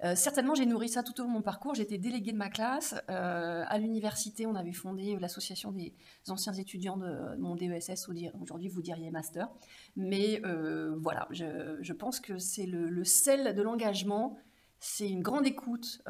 Euh, 0.05 0.13
certainement, 0.15 0.53
j'ai 0.53 0.67
nourri 0.67 0.87
ça 0.87 1.01
tout 1.01 1.19
au 1.19 1.23
long 1.23 1.29
de 1.29 1.33
mon 1.33 1.41
parcours. 1.41 1.73
J'étais 1.73 1.97
déléguée 1.97 2.31
de 2.31 2.37
ma 2.37 2.49
classe. 2.49 2.95
Euh, 3.09 3.63
à 3.67 3.77
l'université, 3.79 4.45
on 4.45 4.53
avait 4.55 4.73
fondé 4.73 5.17
l'association 5.19 5.71
des 5.71 5.93
anciens 6.27 6.53
étudiants 6.53 6.97
de 6.97 7.35
mon 7.37 7.55
DESS, 7.55 8.07
aujourd'hui 8.39 8.69
vous 8.69 8.81
diriez 8.81 9.09
master. 9.09 9.49
Mais 9.95 10.41
euh, 10.45 10.95
voilà, 11.01 11.27
je, 11.31 11.93
pense 11.93 12.19
que 12.19 12.37
c'est 12.37 12.67
le, 12.67 13.03
sel 13.03 13.55
de 13.55 13.61
l'engagement, 13.61 14.37
c'est 14.79 15.09
une 15.09 15.21
grande 15.21 15.47
écoute 15.47 16.03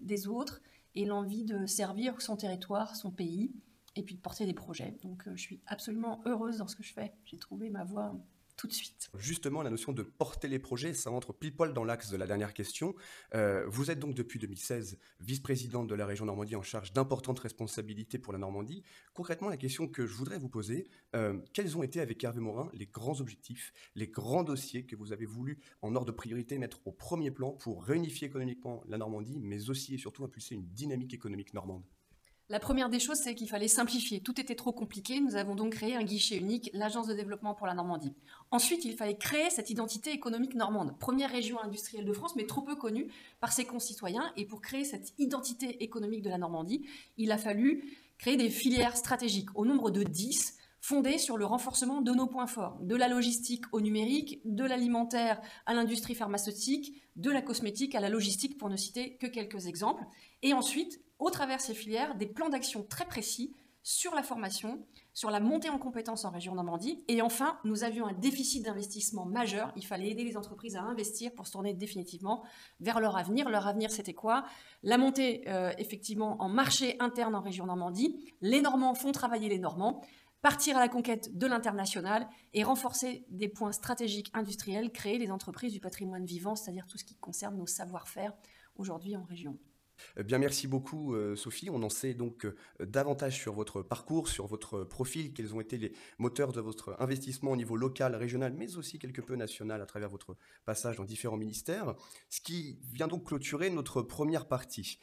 des 0.00 0.28
autres 0.28 0.60
et 0.94 1.04
l'envie 1.04 1.44
de 1.44 1.66
servir 1.66 2.20
son 2.20 2.36
territoire, 2.36 2.94
son 2.94 3.10
pays, 3.10 3.52
et 3.96 4.02
puis 4.02 4.14
de 4.14 4.20
porter 4.20 4.46
des 4.46 4.54
projets. 4.54 4.96
Donc 5.02 5.24
je 5.34 5.40
suis 5.40 5.60
absolument 5.66 6.20
heureuse 6.24 6.58
dans 6.58 6.68
ce 6.68 6.76
que 6.76 6.84
je 6.84 6.92
fais. 6.92 7.12
J'ai 7.24 7.38
trouvé 7.38 7.70
ma 7.70 7.82
voie 7.82 8.14
tout 8.60 8.66
de 8.66 8.72
suite. 8.74 9.08
Justement, 9.16 9.62
la 9.62 9.70
notion 9.70 9.92
de 9.92 10.02
porter 10.02 10.46
les 10.46 10.58
projets, 10.58 10.92
ça 10.92 11.10
entre 11.10 11.32
pile 11.32 11.54
poil 11.54 11.72
dans 11.72 11.82
l'axe 11.82 12.10
de 12.10 12.18
la 12.18 12.26
dernière 12.26 12.52
question. 12.52 12.94
Euh, 13.34 13.64
vous 13.68 13.90
êtes 13.90 13.98
donc 13.98 14.14
depuis 14.14 14.38
2016 14.38 14.98
vice-présidente 15.20 15.86
de 15.86 15.94
la 15.94 16.04
région 16.04 16.26
Normandie 16.26 16.56
en 16.56 16.62
charge 16.62 16.92
d'importantes 16.92 17.38
responsabilités 17.38 18.18
pour 18.18 18.34
la 18.34 18.38
Normandie. 18.38 18.82
Concrètement, 19.14 19.48
la 19.48 19.56
question 19.56 19.88
que 19.88 20.06
je 20.06 20.12
voudrais 20.12 20.38
vous 20.38 20.50
poser, 20.50 20.86
euh, 21.16 21.38
quels 21.54 21.78
ont 21.78 21.82
été 21.82 22.02
avec 22.02 22.22
Hervé 22.22 22.40
Morin 22.40 22.70
les 22.74 22.84
grands 22.84 23.18
objectifs, 23.22 23.72
les 23.94 24.08
grands 24.08 24.42
dossiers 24.44 24.84
que 24.84 24.94
vous 24.94 25.14
avez 25.14 25.24
voulu 25.24 25.58
en 25.80 25.94
ordre 25.94 26.08
de 26.08 26.16
priorité 26.16 26.58
mettre 26.58 26.80
au 26.84 26.92
premier 26.92 27.30
plan 27.30 27.52
pour 27.52 27.82
réunifier 27.82 28.28
économiquement 28.28 28.84
la 28.86 28.98
Normandie, 28.98 29.38
mais 29.40 29.70
aussi 29.70 29.94
et 29.94 29.98
surtout 29.98 30.22
impulser 30.22 30.54
une 30.54 30.68
dynamique 30.68 31.14
économique 31.14 31.54
normande? 31.54 31.84
La 32.50 32.58
première 32.58 32.88
des 32.88 32.98
choses, 32.98 33.18
c'est 33.18 33.36
qu'il 33.36 33.48
fallait 33.48 33.68
simplifier. 33.68 34.18
Tout 34.18 34.40
était 34.40 34.56
trop 34.56 34.72
compliqué. 34.72 35.20
Nous 35.20 35.36
avons 35.36 35.54
donc 35.54 35.74
créé 35.74 35.94
un 35.94 36.02
guichet 36.02 36.36
unique, 36.36 36.68
l'Agence 36.74 37.06
de 37.06 37.14
développement 37.14 37.54
pour 37.54 37.68
la 37.68 37.74
Normandie. 37.74 38.12
Ensuite, 38.50 38.84
il 38.84 38.96
fallait 38.96 39.16
créer 39.16 39.50
cette 39.50 39.70
identité 39.70 40.10
économique 40.10 40.56
normande. 40.56 40.98
Première 40.98 41.30
région 41.30 41.60
industrielle 41.60 42.04
de 42.04 42.12
France, 42.12 42.34
mais 42.34 42.46
trop 42.46 42.62
peu 42.62 42.74
connue 42.74 43.06
par 43.38 43.52
ses 43.52 43.64
concitoyens. 43.64 44.32
Et 44.36 44.46
pour 44.46 44.60
créer 44.60 44.82
cette 44.82 45.14
identité 45.18 45.84
économique 45.84 46.22
de 46.22 46.28
la 46.28 46.38
Normandie, 46.38 46.84
il 47.18 47.30
a 47.30 47.38
fallu 47.38 47.84
créer 48.18 48.36
des 48.36 48.50
filières 48.50 48.96
stratégiques 48.96 49.50
au 49.54 49.64
nombre 49.64 49.92
de 49.92 50.02
10 50.02 50.56
fondées 50.80 51.18
sur 51.18 51.36
le 51.36 51.44
renforcement 51.44 52.00
de 52.00 52.10
nos 52.10 52.26
points 52.26 52.48
forts, 52.48 52.80
de 52.80 52.96
la 52.96 53.06
logistique 53.06 53.66
au 53.70 53.80
numérique, 53.80 54.40
de 54.44 54.64
l'alimentaire 54.64 55.40
à 55.66 55.74
l'industrie 55.74 56.16
pharmaceutique, 56.16 57.00
de 57.14 57.30
la 57.30 57.42
cosmétique 57.42 57.94
à 57.94 58.00
la 58.00 58.08
logistique, 58.08 58.58
pour 58.58 58.70
ne 58.70 58.76
citer 58.76 59.16
que 59.18 59.28
quelques 59.28 59.66
exemples. 59.66 60.02
Et 60.42 60.52
ensuite, 60.52 61.00
au 61.20 61.30
travers 61.30 61.58
de 61.58 61.62
ces 61.62 61.74
filières, 61.74 62.16
des 62.16 62.26
plans 62.26 62.48
d'action 62.48 62.82
très 62.82 63.04
précis 63.04 63.54
sur 63.82 64.14
la 64.14 64.22
formation, 64.22 64.84
sur 65.14 65.30
la 65.30 65.40
montée 65.40 65.70
en 65.70 65.78
compétences 65.78 66.24
en 66.24 66.30
région 66.30 66.54
Normandie. 66.54 67.02
Et 67.08 67.22
enfin, 67.22 67.58
nous 67.64 67.82
avions 67.82 68.06
un 68.06 68.12
déficit 68.12 68.64
d'investissement 68.64 69.24
majeur. 69.24 69.72
Il 69.76 69.86
fallait 69.86 70.10
aider 70.10 70.24
les 70.24 70.36
entreprises 70.36 70.76
à 70.76 70.82
investir 70.82 71.32
pour 71.34 71.46
se 71.46 71.52
tourner 71.52 71.72
définitivement 71.72 72.44
vers 72.80 73.00
leur 73.00 73.16
avenir. 73.16 73.48
Leur 73.48 73.66
avenir, 73.66 73.90
c'était 73.90 74.14
quoi? 74.14 74.44
La 74.82 74.98
montée, 74.98 75.48
euh, 75.48 75.72
effectivement, 75.78 76.40
en 76.42 76.48
marché 76.48 76.96
interne 77.00 77.34
en 77.34 77.40
région 77.40 77.66
Normandie. 77.66 78.34
Les 78.42 78.60
Normands 78.60 78.94
font 78.94 79.12
travailler 79.12 79.48
les 79.48 79.58
Normands. 79.58 80.02
Partir 80.42 80.78
à 80.78 80.80
la 80.80 80.88
conquête 80.88 81.36
de 81.36 81.46
l'international 81.46 82.26
et 82.54 82.62
renforcer 82.62 83.26
des 83.28 83.48
points 83.48 83.72
stratégiques 83.72 84.30
industriels, 84.32 84.90
créer 84.90 85.18
les 85.18 85.30
entreprises 85.30 85.72
du 85.72 85.80
patrimoine 85.80 86.24
vivant, 86.24 86.54
c'est-à-dire 86.54 86.86
tout 86.86 86.96
ce 86.96 87.04
qui 87.04 87.16
concerne 87.16 87.56
nos 87.56 87.66
savoir-faire 87.66 88.32
aujourd'hui 88.76 89.16
en 89.16 89.24
région. 89.24 89.58
Euh, 90.18 90.22
bien, 90.22 90.38
merci 90.38 90.66
beaucoup, 90.66 91.14
euh, 91.14 91.36
Sophie. 91.36 91.70
On 91.70 91.82
en 91.82 91.88
sait 91.88 92.14
donc 92.14 92.44
euh, 92.44 92.54
davantage 92.86 93.36
sur 93.36 93.52
votre 93.52 93.82
parcours, 93.82 94.28
sur 94.28 94.46
votre 94.46 94.84
profil, 94.84 95.32
quels 95.32 95.54
ont 95.54 95.60
été 95.60 95.78
les 95.78 95.92
moteurs 96.18 96.52
de 96.52 96.60
votre 96.60 96.96
investissement 96.98 97.52
au 97.52 97.56
niveau 97.56 97.76
local, 97.76 98.14
régional, 98.14 98.52
mais 98.56 98.76
aussi 98.76 98.98
quelque 98.98 99.20
peu 99.20 99.36
national 99.36 99.80
à 99.80 99.86
travers 99.86 100.08
votre 100.08 100.36
passage 100.64 100.96
dans 100.96 101.04
différents 101.04 101.36
ministères. 101.36 101.94
Ce 102.28 102.40
qui 102.40 102.78
vient 102.92 103.08
donc 103.08 103.26
clôturer 103.26 103.70
notre 103.70 104.02
première 104.02 104.46
partie. 104.46 104.98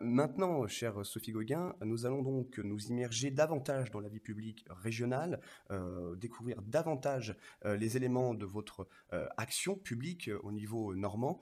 maintenant, 0.00 0.66
chère 0.66 1.04
Sophie 1.04 1.32
Gauguin, 1.32 1.74
nous 1.84 2.06
allons 2.06 2.22
donc 2.22 2.58
nous 2.58 2.78
immerger 2.86 3.30
davantage 3.30 3.90
dans 3.90 4.00
la 4.00 4.08
vie 4.08 4.20
publique 4.20 4.64
régionale, 4.68 5.40
découvrir 6.16 6.62
davantage 6.62 7.36
les 7.64 7.96
éléments 7.96 8.34
de 8.34 8.44
votre 8.44 8.86
action 9.36 9.76
publique 9.76 10.30
au 10.42 10.52
niveau 10.52 10.94
normand 10.94 11.40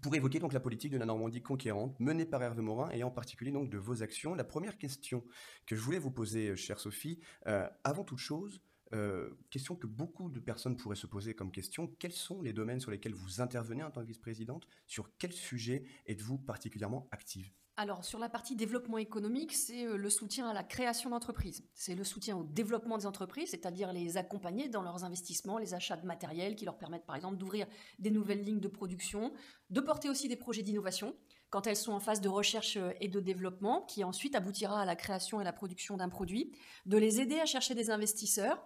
pour 0.00 0.14
évoquer 0.14 0.38
donc 0.38 0.52
la 0.52 0.60
politique 0.60 0.92
de 0.92 0.98
la 0.98 1.06
Normandie 1.06 1.42
conquérante 1.42 1.98
menée 2.00 2.26
par 2.26 2.42
Hervé 2.42 2.62
Morin 2.62 2.90
et 2.90 3.02
en 3.02 3.10
particulier 3.10 3.50
donc 3.50 3.70
de 3.70 3.78
vos 3.78 4.02
actions. 4.02 4.34
La 4.34 4.44
première 4.44 4.78
question 4.78 5.24
que 5.66 5.76
je 5.76 5.80
voulais 5.80 5.98
vous 5.98 6.10
poser, 6.10 6.48
euh, 6.48 6.56
chère 6.56 6.78
Sophie, 6.78 7.20
euh, 7.46 7.68
avant 7.84 8.04
toute 8.04 8.18
chose, 8.18 8.62
euh, 8.92 9.30
question 9.50 9.76
que 9.76 9.86
beaucoup 9.86 10.30
de 10.30 10.40
personnes 10.40 10.76
pourraient 10.76 10.96
se 10.96 11.06
poser 11.06 11.34
comme 11.34 11.52
question, 11.52 11.86
quels 11.98 12.12
sont 12.12 12.42
les 12.42 12.52
domaines 12.52 12.80
sur 12.80 12.90
lesquels 12.90 13.14
vous 13.14 13.40
intervenez 13.40 13.82
en 13.82 13.90
tant 13.90 14.00
que 14.00 14.06
vice-présidente? 14.06 14.66
Sur 14.86 15.16
quel 15.18 15.32
sujet 15.32 15.84
êtes-vous 16.06 16.38
particulièrement 16.38 17.08
active? 17.10 17.52
Alors, 17.76 18.04
sur 18.04 18.18
la 18.18 18.28
partie 18.28 18.56
développement 18.56 18.98
économique, 18.98 19.54
c'est 19.54 19.86
euh, 19.86 19.96
le 19.96 20.10
soutien 20.10 20.46
à 20.48 20.52
la 20.52 20.62
création 20.62 21.08
d'entreprises. 21.08 21.64
C'est 21.72 21.94
le 21.94 22.04
soutien 22.04 22.36
au 22.36 22.44
développement 22.44 22.98
des 22.98 23.06
entreprises, 23.06 23.52
c'est-à-dire 23.52 23.92
les 23.94 24.18
accompagner 24.18 24.68
dans 24.68 24.82
leurs 24.82 25.04
investissements, 25.04 25.56
les 25.56 25.72
achats 25.72 25.96
de 25.96 26.06
matériel 26.06 26.56
qui 26.56 26.66
leur 26.66 26.76
permettent, 26.76 27.06
par 27.06 27.16
exemple, 27.16 27.38
d'ouvrir 27.38 27.66
des 27.98 28.10
nouvelles 28.10 28.42
lignes 28.42 28.60
de 28.60 28.68
production, 28.68 29.32
de 29.70 29.80
porter 29.80 30.10
aussi 30.10 30.28
des 30.28 30.36
projets 30.36 30.62
d'innovation. 30.62 31.16
Quand 31.48 31.66
elles 31.66 31.76
sont 31.76 31.92
en 31.92 32.00
phase 32.00 32.20
de 32.20 32.28
recherche 32.28 32.76
euh, 32.76 32.92
et 33.00 33.08
de 33.08 33.18
développement, 33.18 33.80
qui 33.86 34.04
ensuite 34.04 34.34
aboutira 34.34 34.82
à 34.82 34.84
la 34.84 34.94
création 34.94 35.40
et 35.40 35.44
la 35.44 35.54
production 35.54 35.96
d'un 35.96 36.10
produit, 36.10 36.52
de 36.84 36.98
les 36.98 37.20
aider 37.20 37.40
à 37.40 37.46
chercher 37.46 37.74
des 37.74 37.88
investisseurs 37.90 38.58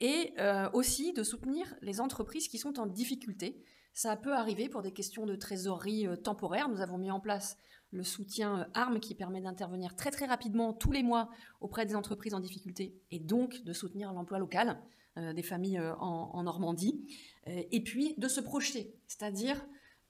et 0.00 0.32
euh, 0.38 0.68
aussi 0.72 1.12
de 1.12 1.22
soutenir 1.22 1.74
les 1.80 2.00
entreprises 2.00 2.48
qui 2.48 2.58
sont 2.58 2.78
en 2.78 2.86
difficulté. 2.86 3.62
Ça 3.92 4.16
peut 4.16 4.34
arriver 4.34 4.68
pour 4.68 4.82
des 4.82 4.92
questions 4.92 5.24
de 5.24 5.36
trésorerie 5.36 6.06
temporaire. 6.22 6.68
Nous 6.68 6.80
avons 6.80 6.98
mis 6.98 7.10
en 7.10 7.20
place 7.20 7.56
le 7.94 8.02
soutien 8.02 8.60
euh, 8.60 8.64
ARM 8.74 9.00
qui 9.00 9.14
permet 9.14 9.40
d'intervenir 9.40 9.96
très 9.96 10.10
très 10.10 10.26
rapidement 10.26 10.72
tous 10.72 10.92
les 10.92 11.02
mois 11.02 11.30
auprès 11.60 11.86
des 11.86 11.94
entreprises 11.94 12.34
en 12.34 12.40
difficulté 12.40 13.00
et 13.10 13.20
donc 13.20 13.62
de 13.62 13.72
soutenir 13.72 14.12
l'emploi 14.12 14.38
local 14.38 14.82
euh, 15.16 15.32
des 15.32 15.42
familles 15.42 15.78
euh, 15.78 15.94
en, 15.96 16.42
Normandie. 16.42 17.06
et 17.46 17.82
puis 17.82 18.14
de 18.18 18.28
se 18.28 18.40
projeter, 18.40 18.94
c'est-à-dire 19.06 19.64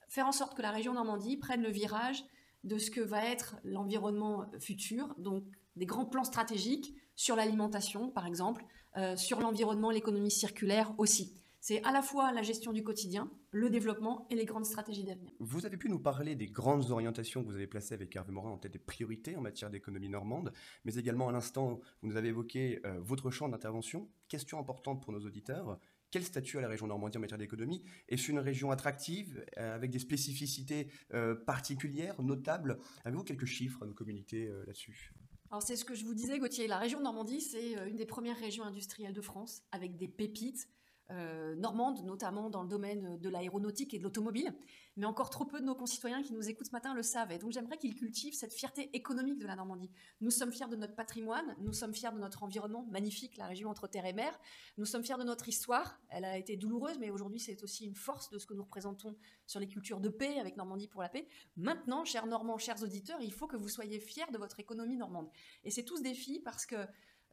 faire 0.09 0.27
en 0.27 0.31
sorte 0.31 0.57
que 0.57 0.61
la 0.61 0.71
région 0.71 0.93
Normandie 0.93 1.37
prenne 1.37 1.61
le 1.61 1.69
virage 1.69 2.25
de 2.63 2.77
ce 2.77 2.89
que 2.89 3.01
va 3.01 3.23
être 3.23 3.55
l'environnement 3.63 4.45
futur, 4.59 5.13
donc 5.17 5.43
des 5.75 5.85
grands 5.85 6.05
plans 6.05 6.23
stratégiques 6.23 6.95
sur 7.15 7.35
l'alimentation 7.35 8.09
par 8.09 8.27
exemple, 8.27 8.65
sur 9.17 9.41
l'environnement, 9.41 9.91
l'économie 9.91 10.31
circulaire 10.31 10.93
aussi. 10.97 11.37
C'est 11.67 11.83
à 11.83 11.91
la 11.91 12.03
fois 12.03 12.31
la 12.31 12.43
gestion 12.43 12.73
du 12.73 12.83
quotidien, 12.83 13.27
le 13.49 13.71
développement 13.71 14.27
et 14.29 14.35
les 14.35 14.45
grandes 14.45 14.67
stratégies 14.67 15.03
d'avenir. 15.03 15.31
Vous 15.39 15.65
avez 15.65 15.77
pu 15.77 15.89
nous 15.89 15.97
parler 15.97 16.35
des 16.35 16.45
grandes 16.45 16.91
orientations 16.91 17.41
que 17.41 17.47
vous 17.47 17.55
avez 17.55 17.65
placées 17.65 17.95
avec 17.95 18.15
Hervé 18.15 18.31
Morin 18.31 18.51
en 18.51 18.59
tête 18.59 18.73
des 18.73 18.77
priorités 18.77 19.35
en 19.35 19.41
matière 19.41 19.71
d'économie 19.71 20.07
normande, 20.07 20.53
mais 20.83 20.93
également 20.93 21.27
à 21.27 21.31
l'instant, 21.31 21.79
vous 22.03 22.09
nous 22.09 22.17
avez 22.17 22.27
évoqué 22.27 22.81
euh, 22.85 22.99
votre 23.01 23.31
champ 23.31 23.49
d'intervention. 23.49 24.07
Question 24.27 24.59
importante 24.59 25.01
pour 25.01 25.11
nos 25.11 25.25
auditeurs. 25.25 25.79
Quel 26.11 26.23
statut 26.23 26.59
a 26.59 26.61
la 26.61 26.67
région 26.67 26.85
Normandie 26.85 27.17
en 27.17 27.21
matière 27.21 27.39
d'économie? 27.39 27.81
Est-ce 28.09 28.29
une 28.29 28.37
région 28.37 28.69
attractive, 28.69 29.43
euh, 29.57 29.73
avec 29.73 29.89
des 29.89 29.97
spécificités 29.97 30.91
euh, 31.15 31.33
particulières, 31.33 32.21
notables? 32.21 32.77
Avez-vous 33.05 33.23
quelques 33.23 33.45
chiffres 33.45 33.81
à 33.81 33.87
nous 33.87 33.95
communiquer 33.95 34.51
là-dessus? 34.67 35.15
C'est 35.61 35.75
ce 35.75 35.85
que 35.85 35.95
je 35.95 36.05
vous 36.05 36.13
disais, 36.13 36.39
Gauthier. 36.39 36.67
La 36.67 36.77
région 36.77 36.99
Normandie, 37.01 37.41
c'est 37.41 37.73
une 37.87 37.95
des 37.95 38.05
premières 38.05 38.37
régions 38.37 38.63
industrielles 38.63 39.13
de 39.13 39.21
France, 39.21 39.61
avec 39.71 39.97
des 39.97 40.07
pépites, 40.07 40.67
euh, 41.11 41.53
normande, 41.55 42.03
notamment 42.03 42.49
dans 42.49 42.63
le 42.63 42.67
domaine 42.67 43.19
de 43.19 43.29
l'aéronautique 43.29 43.93
et 43.93 43.99
de 43.99 44.03
l'automobile. 44.03 44.51
Mais 44.97 45.05
encore 45.05 45.29
trop 45.29 45.45
peu 45.45 45.59
de 45.59 45.65
nos 45.65 45.75
concitoyens 45.75 46.23
qui 46.23 46.33
nous 46.33 46.49
écoutent 46.49 46.65
ce 46.65 46.71
matin 46.71 46.95
le 46.95 47.03
savent. 47.03 47.31
Et 47.31 47.37
donc 47.37 47.51
j'aimerais 47.51 47.77
qu'ils 47.77 47.95
cultivent 47.95 48.33
cette 48.33 48.53
fierté 48.53 48.89
économique 48.93 49.37
de 49.37 49.45
la 49.45 49.55
Normandie. 49.55 49.91
Nous 50.21 50.31
sommes 50.31 50.51
fiers 50.51 50.67
de 50.67 50.75
notre 50.75 50.95
patrimoine, 50.95 51.55
nous 51.59 51.73
sommes 51.73 51.93
fiers 51.93 52.11
de 52.11 52.17
notre 52.17 52.41
environnement 52.41 52.87
magnifique, 52.89 53.37
la 53.37 53.45
région 53.45 53.69
entre 53.69 53.87
terre 53.87 54.05
et 54.05 54.13
mer. 54.13 54.39
Nous 54.77 54.85
sommes 54.85 55.03
fiers 55.03 55.17
de 55.17 55.23
notre 55.23 55.47
histoire. 55.47 55.99
Elle 56.09 56.25
a 56.25 56.37
été 56.37 56.57
douloureuse, 56.57 56.97
mais 56.97 57.11
aujourd'hui 57.11 57.39
c'est 57.39 57.61
aussi 57.61 57.85
une 57.85 57.95
force 57.95 58.31
de 58.31 58.39
ce 58.39 58.47
que 58.47 58.55
nous 58.55 58.63
représentons 58.63 59.15
sur 59.45 59.59
les 59.59 59.67
cultures 59.67 59.99
de 59.99 60.09
paix 60.09 60.39
avec 60.39 60.57
Normandie 60.57 60.87
pour 60.87 61.03
la 61.03 61.09
paix. 61.09 61.27
Maintenant, 61.55 62.03
chers 62.03 62.25
Normands, 62.25 62.57
chers 62.57 62.81
auditeurs, 62.81 63.21
il 63.21 63.31
faut 63.31 63.47
que 63.47 63.57
vous 63.57 63.69
soyez 63.69 63.99
fiers 63.99 64.31
de 64.33 64.39
votre 64.39 64.59
économie 64.59 64.97
normande. 64.97 65.29
Et 65.65 65.69
c'est 65.69 65.83
tout 65.83 65.97
ce 65.97 66.03
défi 66.03 66.39
parce 66.39 66.65
que 66.65 66.77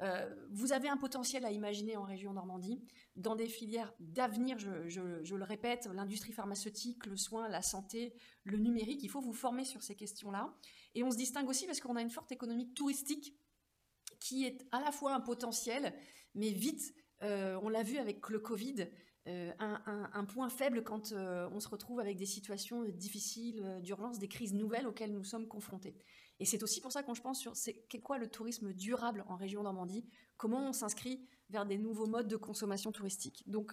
euh, 0.02 0.28
vous 0.50 0.72
avez 0.72 0.88
un 0.88 0.96
potentiel 0.96 1.44
à 1.44 1.52
imaginer 1.52 1.96
en 1.96 2.02
région 2.02 2.32
Normandie 2.32 2.80
dans 3.14 3.36
des 3.36 3.46
filières 3.46 3.94
d'avenir, 4.00 4.58
je, 4.58 5.34
le 5.34 5.44
répète, 5.44 5.88
l'industrie 5.92 6.32
pharmaceutique, 6.32 7.06
le 7.06 7.16
soin, 7.16 7.48
la 7.48 7.62
santé, 7.62 8.14
le 8.42 8.58
numérique. 8.58 9.02
Il 9.04 9.08
faut 9.08 9.20
vous 9.20 9.32
former 9.32 9.64
sur 9.64 9.82
ces 9.82 9.94
questions-là. 9.94 10.52
Et 10.94 11.04
on 11.04 11.10
se 11.10 11.16
distingue 11.16 11.48
aussi 11.48 11.66
parce 11.66 11.80
qu'on 11.80 11.94
a 11.94 12.02
une 12.02 12.10
forte 12.10 12.32
économie 12.32 12.72
touristique 12.74 13.36
qui 14.18 14.44
est 14.44 14.66
à 14.72 14.80
la 14.80 14.90
fois 14.90 15.14
un 15.14 15.20
potentiel, 15.20 15.94
mais 16.34 16.50
vite, 16.50 16.94
euh, 17.22 17.58
on 17.62 17.68
l'a 17.68 17.84
vu 17.84 17.98
avec 17.98 18.28
le 18.28 18.40
Covid, 18.40 18.88
euh, 19.28 19.52
un, 19.58 20.24
point 20.24 20.48
faible 20.48 20.82
quand 20.82 21.12
on 21.12 21.60
se 21.60 21.68
retrouve 21.68 22.00
avec 22.00 22.16
des 22.16 22.26
situations 22.26 22.82
difficiles, 22.84 23.80
d'urgence, 23.82 24.18
des 24.18 24.28
crises 24.28 24.54
nouvelles 24.54 24.88
auxquelles 24.88 25.12
nous 25.12 25.22
sommes 25.22 25.46
confrontés. 25.46 25.94
Et 26.42 26.44
c'est 26.44 26.64
aussi 26.64 26.80
pour 26.80 26.90
ça 26.90 27.04
qu'on 27.04 27.14
je 27.14 27.22
pense 27.22 27.38
sur 27.38 27.54
c'est 27.54 27.84
quoi 28.02 28.18
le 28.18 28.26
tourisme 28.26 28.72
durable 28.72 29.24
en 29.28 29.36
région 29.36 29.62
Normandie, 29.62 30.04
comment 30.36 30.68
on 30.68 30.72
s'inscrit 30.72 31.24
vers 31.50 31.66
des 31.66 31.78
nouveaux 31.78 32.06
modes 32.06 32.26
de 32.26 32.34
consommation 32.34 32.90
touristique? 32.90 33.44
Donc, 33.46 33.70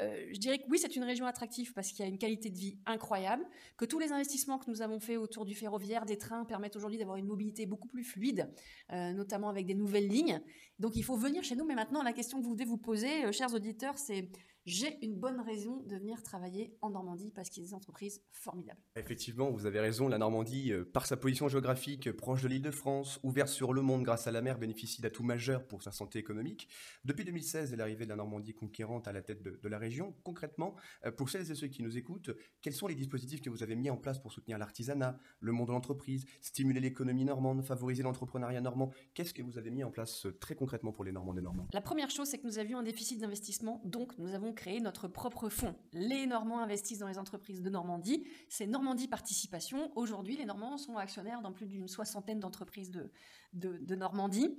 euh, 0.00 0.28
je 0.30 0.38
dirais 0.38 0.58
que 0.58 0.64
oui, 0.68 0.78
c'est 0.78 0.96
une 0.96 1.04
région 1.04 1.24
attractive 1.24 1.72
parce 1.72 1.88
qu'il 1.88 2.00
y 2.00 2.02
a 2.02 2.10
une 2.10 2.18
qualité 2.18 2.50
de 2.50 2.58
vie 2.58 2.78
incroyable, 2.84 3.42
que 3.78 3.86
tous 3.86 3.98
les 3.98 4.12
investissements 4.12 4.58
que 4.58 4.70
nous 4.70 4.82
avons 4.82 5.00
faits 5.00 5.16
autour 5.16 5.46
du 5.46 5.54
ferroviaire, 5.54 6.04
des 6.04 6.18
trains, 6.18 6.44
permettent 6.44 6.76
aujourd'hui 6.76 6.98
d'avoir 6.98 7.16
une 7.16 7.24
mobilité 7.24 7.64
beaucoup 7.64 7.88
plus 7.88 8.04
fluide, 8.04 8.52
euh, 8.92 9.14
notamment 9.14 9.48
avec 9.48 9.64
des 9.64 9.74
nouvelles 9.74 10.08
lignes. 10.08 10.42
Donc, 10.78 10.96
il 10.96 11.02
faut 11.02 11.16
venir 11.16 11.42
chez 11.42 11.56
nous. 11.56 11.64
Mais 11.64 11.74
maintenant, 11.74 12.02
la 12.02 12.12
question 12.12 12.38
que 12.38 12.44
vous 12.44 12.52
devez 12.52 12.66
vous 12.66 12.76
poser, 12.76 13.24
euh, 13.24 13.32
chers 13.32 13.54
auditeurs, 13.54 13.96
c'est 13.96 14.28
j'ai 14.70 15.04
une 15.04 15.16
bonne 15.16 15.40
raison 15.40 15.82
de 15.86 15.96
venir 15.96 16.22
travailler 16.22 16.76
en 16.80 16.90
Normandie 16.90 17.32
parce 17.34 17.50
qu'il 17.50 17.62
y 17.62 17.66
a 17.66 17.68
des 17.68 17.74
entreprises 17.74 18.22
formidables. 18.30 18.80
Effectivement, 18.94 19.50
vous 19.50 19.66
avez 19.66 19.80
raison, 19.80 20.06
la 20.06 20.18
Normandie, 20.18 20.72
euh, 20.72 20.84
par 20.84 21.06
sa 21.06 21.16
position 21.16 21.48
géographique 21.48 22.06
euh, 22.06 22.12
proche 22.12 22.42
de 22.42 22.48
l'île 22.48 22.62
de 22.62 22.70
France, 22.70 23.18
ouverte 23.24 23.48
sur 23.48 23.72
le 23.72 23.82
monde 23.82 24.04
grâce 24.04 24.28
à 24.28 24.30
la 24.30 24.42
mer, 24.42 24.58
bénéficie 24.58 25.02
d'atouts 25.02 25.24
majeurs 25.24 25.66
pour 25.66 25.82
sa 25.82 25.90
santé 25.90 26.20
économique. 26.20 26.68
Depuis 27.04 27.24
2016 27.24 27.72
et 27.72 27.76
l'arrivée 27.76 28.04
de 28.04 28.10
la 28.10 28.16
Normandie 28.16 28.54
conquérante 28.54 29.08
à 29.08 29.12
la 29.12 29.22
tête 29.22 29.42
de, 29.42 29.68
la 29.68 29.78
région, 29.78 30.14
concrètement, 30.22 30.76
euh, 31.04 31.10
pour 31.10 31.30
celles 31.30 31.50
et 31.50 31.54
ceux 31.56 31.68
qui 31.68 31.82
nous 31.82 31.98
écoutent, 31.98 32.30
quels 32.62 32.74
sont 32.74 32.86
les 32.86 32.94
dispositifs 32.94 33.42
que 33.42 33.50
vous 33.50 33.64
avez 33.64 33.74
mis 33.74 33.90
en 33.90 33.96
place 33.96 34.20
pour 34.20 34.32
soutenir 34.32 34.56
l'artisanat, 34.56 35.18
le 35.40 35.50
monde 35.50 35.66
de 35.66 35.72
l'entreprise, 35.72 36.26
stimuler 36.40 36.78
l'économie 36.78 37.24
normande, 37.24 37.62
favoriser 37.62 38.04
l'entrepreneuriat 38.04 38.60
normand? 38.60 38.92
Qu'est-ce 39.14 39.34
que 39.34 39.42
vous 39.42 39.58
avez 39.58 39.70
mis 39.70 39.82
en 39.82 39.90
place 39.90 40.28
très 40.38 40.54
concrètement 40.54 40.92
pour 40.92 41.04
les 41.04 41.12
Normands 41.12 41.36
et 41.36 41.42
Normands? 41.42 41.66
La 41.72 41.80
première 41.80 42.10
chose, 42.10 42.28
c'est 42.28 42.38
que 42.38 42.46
nous 42.46 42.58
avions 42.58 42.78
un 42.78 42.84
déficit 42.84 43.20
d'investissement, 43.20 43.80
donc 43.84 44.16
nous 44.18 44.32
avons 44.32 44.52
créé 44.60 44.78
notre 44.80 45.08
propre 45.08 45.48
fonds. 45.48 45.74
Les 45.94 46.26
Normands 46.26 46.60
investissent 46.60 46.98
dans 46.98 47.08
les 47.08 47.18
entreprises 47.18 47.62
de 47.62 47.70
Normandie. 47.70 48.26
C'est 48.50 48.66
Normandie 48.66 49.08
Participation. 49.08 49.90
Aujourd'hui, 49.96 50.36
les 50.36 50.44
Normands 50.44 50.76
sont 50.76 50.98
actionnaires 50.98 51.40
dans 51.40 51.50
plus 51.50 51.66
d'une 51.66 51.88
soixantaine 51.88 52.40
d'entreprises 52.40 52.90
de, 52.90 53.10
de, 53.54 53.94
Normandie 53.94 54.58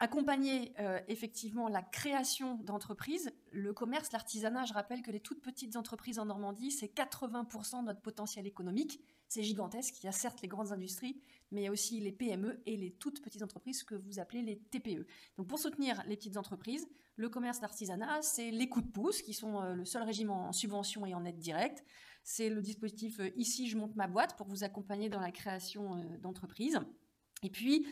accompagner 0.00 0.72
euh, 0.80 1.00
effectivement 1.08 1.68
la 1.68 1.82
création 1.82 2.56
d'entreprises, 2.56 3.32
le 3.52 3.72
commerce, 3.72 4.12
l'artisanat, 4.12 4.64
je 4.64 4.74
rappelle 4.74 5.02
que 5.02 5.10
les 5.10 5.20
toutes 5.20 5.40
petites 5.40 5.76
entreprises 5.76 6.18
en 6.18 6.26
Normandie, 6.26 6.70
c'est 6.70 6.92
80% 6.92 7.80
de 7.80 7.86
notre 7.86 8.00
potentiel 8.00 8.46
économique. 8.46 9.00
C'est 9.28 9.42
gigantesque. 9.42 10.02
Il 10.02 10.06
y 10.06 10.08
a 10.08 10.12
certes 10.12 10.42
les 10.42 10.48
grandes 10.48 10.72
industries, 10.72 11.20
mais 11.50 11.62
il 11.62 11.64
y 11.64 11.68
a 11.68 11.70
aussi 11.70 12.00
les 12.00 12.12
PME 12.12 12.60
et 12.66 12.76
les 12.76 12.90
toutes 12.90 13.22
petites 13.22 13.42
entreprises 13.42 13.82
que 13.82 13.94
vous 13.94 14.18
appelez 14.18 14.42
les 14.42 14.58
TPE. 14.58 15.06
Donc 15.38 15.46
pour 15.46 15.58
soutenir 15.58 16.02
les 16.06 16.16
petites 16.16 16.36
entreprises, 16.36 16.86
le 17.16 17.28
commerce, 17.28 17.60
l'artisanat, 17.60 18.22
c'est 18.22 18.50
les 18.50 18.68
coups 18.68 18.86
de 18.86 18.90
pouce 18.90 19.22
qui 19.22 19.32
sont 19.32 19.62
euh, 19.62 19.74
le 19.74 19.84
seul 19.84 20.02
régime 20.02 20.30
en 20.30 20.52
subvention 20.52 21.06
et 21.06 21.14
en 21.14 21.24
aide 21.24 21.38
directe. 21.38 21.84
C'est 22.24 22.48
le 22.48 22.60
dispositif 22.60 23.20
euh, 23.20 23.30
Ici, 23.36 23.68
je 23.68 23.76
monte 23.76 23.94
ma 23.94 24.08
boîte 24.08 24.36
pour 24.36 24.48
vous 24.48 24.64
accompagner 24.64 25.08
dans 25.08 25.20
la 25.20 25.30
création 25.30 26.04
d'entreprises. 26.20 26.80
Et 27.44 27.50
puis, 27.50 27.86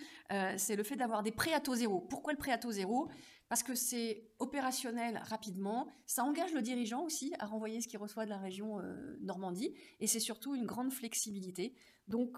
c'est 0.56 0.76
le 0.76 0.82
fait 0.82 0.96
d'avoir 0.96 1.22
des 1.22 1.30
prêts 1.30 1.52
à 1.52 1.60
taux 1.60 1.74
zéro. 1.74 2.00
Pourquoi 2.00 2.32
le 2.32 2.38
prêt 2.38 2.52
à 2.52 2.58
taux 2.58 2.72
zéro? 2.72 3.08
Parce 3.48 3.62
que 3.62 3.74
c'est 3.74 4.30
opérationnel 4.38 5.20
rapidement. 5.26 5.88
Ça 6.06 6.24
engage 6.24 6.52
le 6.54 6.62
dirigeant 6.62 7.04
aussi 7.04 7.32
à 7.38 7.46
renvoyer 7.46 7.80
ce 7.82 7.86
qu'il 7.86 7.98
reçoit 7.98 8.24
de 8.24 8.30
la 8.30 8.38
région 8.38 8.80
Normandie. 9.20 9.74
Et 10.00 10.06
c'est 10.06 10.20
surtout 10.20 10.54
une 10.54 10.64
grande 10.64 10.92
flexibilité. 10.92 11.74
Donc, 12.08 12.36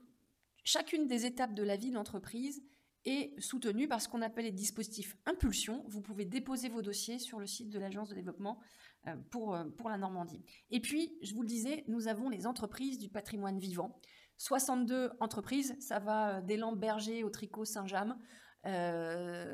chacune 0.65 1.07
des 1.07 1.25
étapes 1.25 1.55
de 1.55 1.63
la 1.63 1.77
vie 1.77 1.91
de 1.91 1.95
l'entreprise 1.95 2.63
est 3.05 3.39
soutenu 3.41 3.87
par 3.87 4.01
ce 4.01 4.09
qu'on 4.09 4.23
appelle 4.23 4.47
les 4.47 4.53
dispositifs 4.53 5.17
impulsion. 5.27 5.85
Vous 5.89 6.01
pouvez 6.01 6.25
déposer 6.25 6.69
vos 6.69 6.83
dossiers 6.83 7.19
sur 7.19 7.39
le 7.39 7.47
site 7.47 7.71
de 7.71 7.79
l'Agence 7.79 8.09
de 8.09 8.15
développement 8.15 8.59
euh, 9.07 9.15
euh, 9.15 9.65
pour 9.71 9.91
la 9.91 9.99
Normandie. 9.99 10.43
Et 10.71 10.81
puis, 10.81 11.19
je 11.23 11.35
vous 11.35 11.43
le 11.43 11.49
disais, 11.49 11.85
nous 11.89 12.09
avons 12.09 12.29
les 12.29 12.47
entreprises 12.47 12.99
du 12.99 13.09
patrimoine 13.09 13.59
vivant. 13.59 14.01
62 14.39 15.11
entreprises, 15.21 15.77
ça 15.81 15.99
va 15.99 16.39
euh, 16.39 16.57
lampes 16.57 16.79
Berger 16.79 17.25
au 17.25 17.31
tricot 17.31 17.65
Saint-James, 17.65 18.17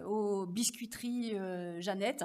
aux 0.06 0.46
biscuiteries 0.46 1.34
Jeannette. 1.80 2.24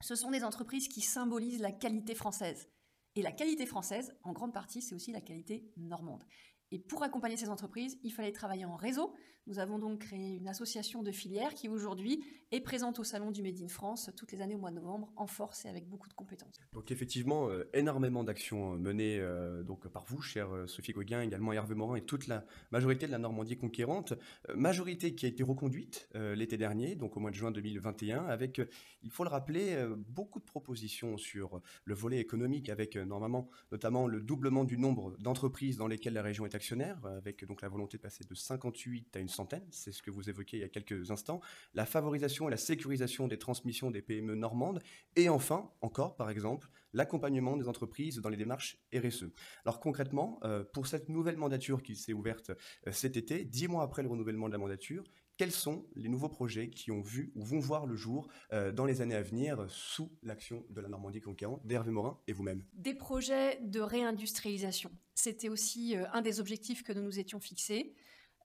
Ce 0.00 0.16
sont 0.16 0.30
des 0.30 0.42
entreprises 0.42 0.88
qui 0.88 1.00
symbolisent 1.00 1.60
la 1.60 1.72
qualité 1.72 2.14
française. 2.14 2.68
Et 3.14 3.22
la 3.22 3.32
qualité 3.32 3.64
française, 3.64 4.14
en 4.24 4.32
grande 4.32 4.52
partie, 4.52 4.82
c'est 4.82 4.94
aussi 4.94 5.12
la 5.12 5.20
qualité 5.20 5.72
normande. 5.76 6.24
Et 6.70 6.78
pour 6.78 7.02
accompagner 7.02 7.36
ces 7.36 7.48
entreprises, 7.48 7.98
il 8.02 8.12
fallait 8.12 8.32
travailler 8.32 8.64
en 8.64 8.76
réseau. 8.76 9.14
Nous 9.46 9.60
avons 9.60 9.78
donc 9.78 10.00
créé 10.00 10.36
une 10.36 10.48
association 10.48 11.04
de 11.04 11.12
filières 11.12 11.54
qui 11.54 11.68
aujourd'hui 11.68 12.24
est 12.50 12.60
présente 12.60 12.98
au 12.98 13.04
Salon 13.04 13.30
du 13.30 13.42
Made 13.42 13.60
in 13.62 13.68
France 13.68 14.10
toutes 14.16 14.32
les 14.32 14.40
années 14.40 14.56
au 14.56 14.58
mois 14.58 14.70
de 14.70 14.76
novembre 14.76 15.12
en 15.14 15.28
force 15.28 15.64
et 15.64 15.68
avec 15.68 15.88
beaucoup 15.88 16.08
de 16.08 16.14
compétences. 16.14 16.58
Donc 16.72 16.90
effectivement, 16.90 17.48
euh, 17.48 17.68
énormément 17.72 18.24
d'actions 18.24 18.74
euh, 18.74 18.76
menées 18.76 19.20
euh, 19.20 19.62
donc 19.62 19.86
par 19.88 20.04
vous, 20.06 20.20
chère 20.20 20.48
Sophie 20.66 20.92
Gauguin, 20.92 21.22
également 21.22 21.52
Hervé 21.52 21.76
Morin 21.76 21.96
et 21.96 22.02
toute 22.02 22.26
la 22.26 22.44
majorité 22.72 23.06
de 23.06 23.12
la 23.12 23.18
Normandie 23.18 23.56
conquérante. 23.56 24.14
majorité 24.54 25.14
qui 25.14 25.26
a 25.26 25.28
été 25.28 25.42
reconduite 25.42 26.08
l'été 26.14 26.56
dernier, 26.56 26.96
donc 26.96 27.16
au 27.16 27.20
mois 27.20 27.30
de 27.30 27.36
juin 27.36 27.50
2021, 27.50 28.26
avec, 28.26 28.60
il 29.02 29.10
faut 29.10 29.22
le 29.22 29.30
rappeler, 29.30 29.76
beaucoup 30.08 30.40
de 30.40 30.44
propositions 30.44 31.16
sur 31.16 31.60
le 31.84 31.94
volet 31.94 32.18
économique, 32.18 32.68
avec 32.68 32.96
normalement 32.96 33.48
notamment 33.70 34.06
le 34.06 34.20
doublement 34.20 34.64
du 34.64 34.78
nombre 34.78 35.16
d'entreprises 35.18 35.76
dans 35.76 35.86
lesquelles 35.86 36.14
la 36.14 36.22
région 36.22 36.46
est 36.46 36.54
actionnaire, 36.54 37.04
avec 37.06 37.44
donc 37.44 37.62
la 37.62 37.68
volonté 37.68 37.96
de 37.96 38.02
passer 38.02 38.24
de 38.24 38.34
58 38.34 39.16
à 39.16 39.20
une 39.20 39.28
c'est 39.70 39.92
ce 39.92 40.02
que 40.02 40.10
vous 40.10 40.28
évoquiez 40.28 40.58
il 40.58 40.62
y 40.62 40.64
a 40.64 40.68
quelques 40.68 41.10
instants, 41.10 41.40
la 41.74 41.86
favorisation 41.86 42.48
et 42.48 42.50
la 42.50 42.56
sécurisation 42.56 43.28
des 43.28 43.38
transmissions 43.38 43.90
des 43.90 44.02
PME 44.02 44.34
normandes, 44.34 44.80
et 45.16 45.28
enfin, 45.28 45.70
encore 45.80 46.16
par 46.16 46.30
exemple, 46.30 46.68
l'accompagnement 46.92 47.56
des 47.56 47.68
entreprises 47.68 48.18
dans 48.18 48.30
les 48.30 48.36
démarches 48.36 48.78
RSE. 48.94 49.26
Alors 49.64 49.80
concrètement, 49.80 50.40
euh, 50.44 50.64
pour 50.64 50.86
cette 50.86 51.08
nouvelle 51.08 51.36
mandature 51.36 51.82
qui 51.82 51.94
s'est 51.94 52.12
ouverte 52.12 52.50
euh, 52.86 52.92
cet 52.92 53.16
été, 53.16 53.44
dix 53.44 53.68
mois 53.68 53.82
après 53.82 54.02
le 54.02 54.08
renouvellement 54.08 54.46
de 54.46 54.52
la 54.52 54.58
mandature, 54.58 55.04
quels 55.36 55.52
sont 55.52 55.86
les 55.94 56.08
nouveaux 56.08 56.30
projets 56.30 56.70
qui 56.70 56.90
ont 56.90 57.02
vu 57.02 57.30
ou 57.34 57.44
vont 57.44 57.58
voir 57.58 57.84
le 57.84 57.94
jour 57.94 58.28
euh, 58.54 58.72
dans 58.72 58.86
les 58.86 59.02
années 59.02 59.14
à 59.14 59.22
venir 59.22 59.66
sous 59.68 60.10
l'action 60.22 60.64
de 60.70 60.80
la 60.80 60.88
Normandie 60.88 61.20
conquérante, 61.20 61.60
d'Hervé 61.66 61.90
Morin 61.90 62.18
et 62.26 62.32
vous-même? 62.32 62.64
Des 62.72 62.94
projets 62.94 63.60
de 63.60 63.80
réindustrialisation. 63.80 64.90
C'était 65.14 65.50
aussi 65.50 65.94
un 66.12 66.22
des 66.22 66.40
objectifs 66.40 66.82
que 66.82 66.94
nous 66.94 67.02
nous 67.02 67.18
étions 67.18 67.40
fixés 67.40 67.94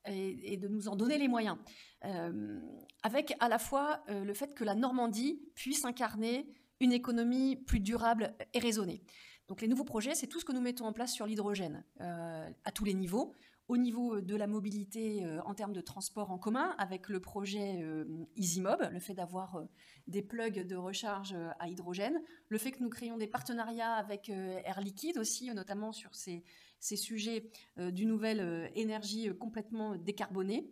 et, 0.06 0.58
de 0.58 0.68
nous 0.68 0.88
en 0.88 0.96
donner 0.96 1.18
les 1.18 1.28
moyens. 1.28 1.58
Euh, 2.06 2.60
avec 3.04 3.36
à 3.40 3.50
la 3.50 3.60
fois 3.60 4.04
euh, 4.10 4.24
le 4.24 4.34
fait 4.34 4.54
que 4.54 4.64
la 4.64 4.76
Normandie 4.76 5.42
puisse 5.56 5.86
incarner 5.86 6.48
une 6.80 6.92
économie 6.92 7.56
plus 7.56 7.80
durable 7.80 8.34
et 8.54 8.60
raisonnée. 8.60 9.04
Donc 9.48 9.62
les 9.62 9.68
nouveaux 9.68 9.84
projets, 9.84 10.16
c'est 10.16 10.28
tout 10.28 10.40
ce 10.40 10.46
que 10.46 10.54
nous 10.54 10.62
mettons 10.62 10.86
en 10.86 10.94
place 10.94 11.14
sur 11.14 11.26
l'hydrogène 11.26 11.84
euh, 12.00 12.50
à 12.64 12.72
tous 12.72 12.86
les 12.86 12.94
niveaux, 12.94 13.36
au 13.71 13.77
niveau 13.77 14.19
de 14.19 14.36
la 14.36 14.47
mobilité 14.47 15.23
euh, 15.23 15.41
en 15.43 15.53
termes 15.53 15.71
de 15.71 15.79
transport 15.79 16.29
en 16.29 16.38
commun, 16.38 16.75
avec 16.77 17.07
le 17.07 17.21
projet 17.21 17.81
euh, 17.81 18.03
EasyMob, 18.36 18.89
le 18.91 18.99
fait 18.99 19.13
d'avoir 19.13 19.55
euh, 19.55 19.63
des 20.07 20.21
plugs 20.21 20.67
de 20.67 20.75
recharge 20.75 21.34
à 21.57 21.69
hydrogène, 21.69 22.21
le 22.49 22.57
fait 22.57 22.73
que 22.73 22.84
nous 22.84 22.89
créons 22.89 23.15
des 23.15 23.27
partenariats 23.27 23.93
avec 23.93 24.27
Air 24.27 24.81
Liquide 24.81 25.17
aussi, 25.17 25.53
notamment 25.53 25.93
sur 25.93 26.13
ces 26.15 26.43
sujets 26.97 27.49
d'une 27.77 28.10
nouvelle 28.10 28.69
énergie 28.75 29.29
complètement 29.39 29.95
décarbonée. 29.95 30.69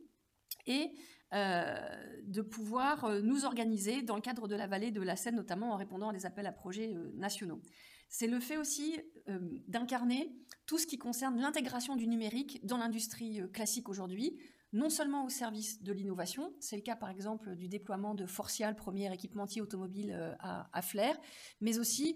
Et 0.66 0.92
de 1.32 2.42
pouvoir 2.42 3.22
nous 3.22 3.46
organiser 3.46 4.02
dans 4.02 4.16
le 4.16 4.22
cadre 4.22 4.48
de 4.48 4.56
la 4.56 4.68
vallée 4.68 4.92
de 4.92 5.02
la 5.02 5.16
Seine, 5.16 5.36
notamment 5.36 5.72
en 5.72 5.78
répondant 5.78 6.10
à 6.10 6.14
des 6.14 6.26
appels 6.26 6.48
à 6.48 6.52
projets 6.52 6.94
nationaux 7.14 7.62
c'est 8.10 8.28
le 8.28 8.40
fait 8.40 8.58
aussi 8.58 9.00
euh, 9.30 9.40
d'incarner 9.68 10.36
tout 10.66 10.80
ce 10.80 10.88
qui 10.88 10.98
concerne 10.98 11.40
l'intégration 11.40 11.96
du 11.96 12.08
numérique 12.08 12.66
dans 12.66 12.78
l'industrie 12.78 13.42
euh, 13.42 13.48
classique 13.48 13.88
aujourd'hui, 13.88 14.38
non 14.74 14.90
seulement 14.90 15.26
au 15.26 15.30
service 15.30 15.82
de 15.84 15.94
l'innovation, 15.94 16.54
c'est 16.60 16.76
le 16.76 16.82
cas 16.82 16.96
par 16.96 17.10
exemple 17.10 17.56
du 17.56 17.68
déploiement 17.68 18.16
de 18.16 18.26
Forcial, 18.26 18.76
premier 18.76 19.12
équipementier 19.14 19.62
automobile 19.62 20.12
euh, 20.12 20.34
à, 20.40 20.82
Flair, 20.82 21.20
mais 21.62 21.80
aussi 21.80 22.16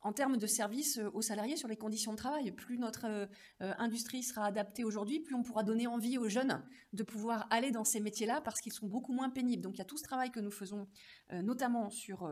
en 0.00 0.12
termes 0.12 0.38
de 0.38 0.46
service 0.46 0.98
aux 1.12 1.20
salariés 1.20 1.56
sur 1.56 1.68
les 1.68 1.76
conditions 1.76 2.12
de 2.12 2.16
travail. 2.16 2.50
Plus 2.50 2.78
notre 2.78 3.28
industrie 3.60 4.22
sera 4.22 4.46
adaptée 4.46 4.84
aujourd'hui, 4.84 5.20
plus 5.20 5.34
on 5.34 5.42
pourra 5.42 5.62
donner 5.62 5.86
envie 5.86 6.16
aux 6.16 6.30
jeunes 6.30 6.64
de 6.94 7.02
pouvoir 7.02 7.46
aller 7.50 7.70
dans 7.70 7.84
ces 7.84 8.00
métiers-là 8.00 8.40
parce 8.40 8.62
qu'ils 8.62 8.72
sont 8.72 8.86
beaucoup 8.86 9.12
moins 9.12 9.28
pénibles. 9.28 9.62
Donc 9.62 9.74
il 9.74 9.78
y 9.78 9.82
a 9.82 9.84
tout 9.84 9.98
ce 9.98 10.02
travail 10.02 10.30
que 10.30 10.40
nous 10.40 10.50
faisons, 10.50 10.88
notamment 11.30 11.90
sur 11.90 12.26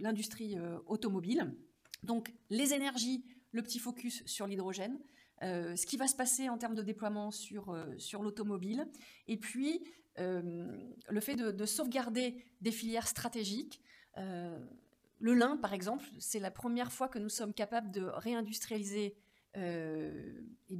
l'industrie 0.00 0.56
automobile. 0.86 1.54
Donc 2.04 2.32
les 2.50 2.74
énergies, 2.74 3.24
le 3.52 3.62
petit 3.62 3.78
focus 3.78 4.22
sur 4.26 4.46
l'hydrogène, 4.46 4.98
euh, 5.42 5.74
ce 5.76 5.86
qui 5.86 5.96
va 5.96 6.06
se 6.06 6.14
passer 6.14 6.48
en 6.48 6.58
termes 6.58 6.74
de 6.74 6.82
déploiement 6.82 7.30
sur, 7.30 7.70
euh, 7.70 7.84
l'automobile, 8.20 8.86
et 9.26 9.36
puis 9.36 9.82
euh, 10.18 10.66
le 11.08 11.20
fait 11.20 11.34
de, 11.34 11.66
sauvegarder 11.66 12.44
des 12.60 12.70
filières 12.70 13.08
stratégiques. 13.08 13.80
le 14.16 15.34
lin, 15.34 15.56
par 15.56 15.72
exemple, 15.72 16.04
c'est 16.18 16.38
la 16.38 16.50
première 16.50 16.92
fois 16.92 17.08
que 17.08 17.18
nous 17.18 17.28
sommes 17.28 17.52
capables 17.54 17.90
de 17.90 18.02
réindustrialiser 18.02 19.16
eh 19.56 20.78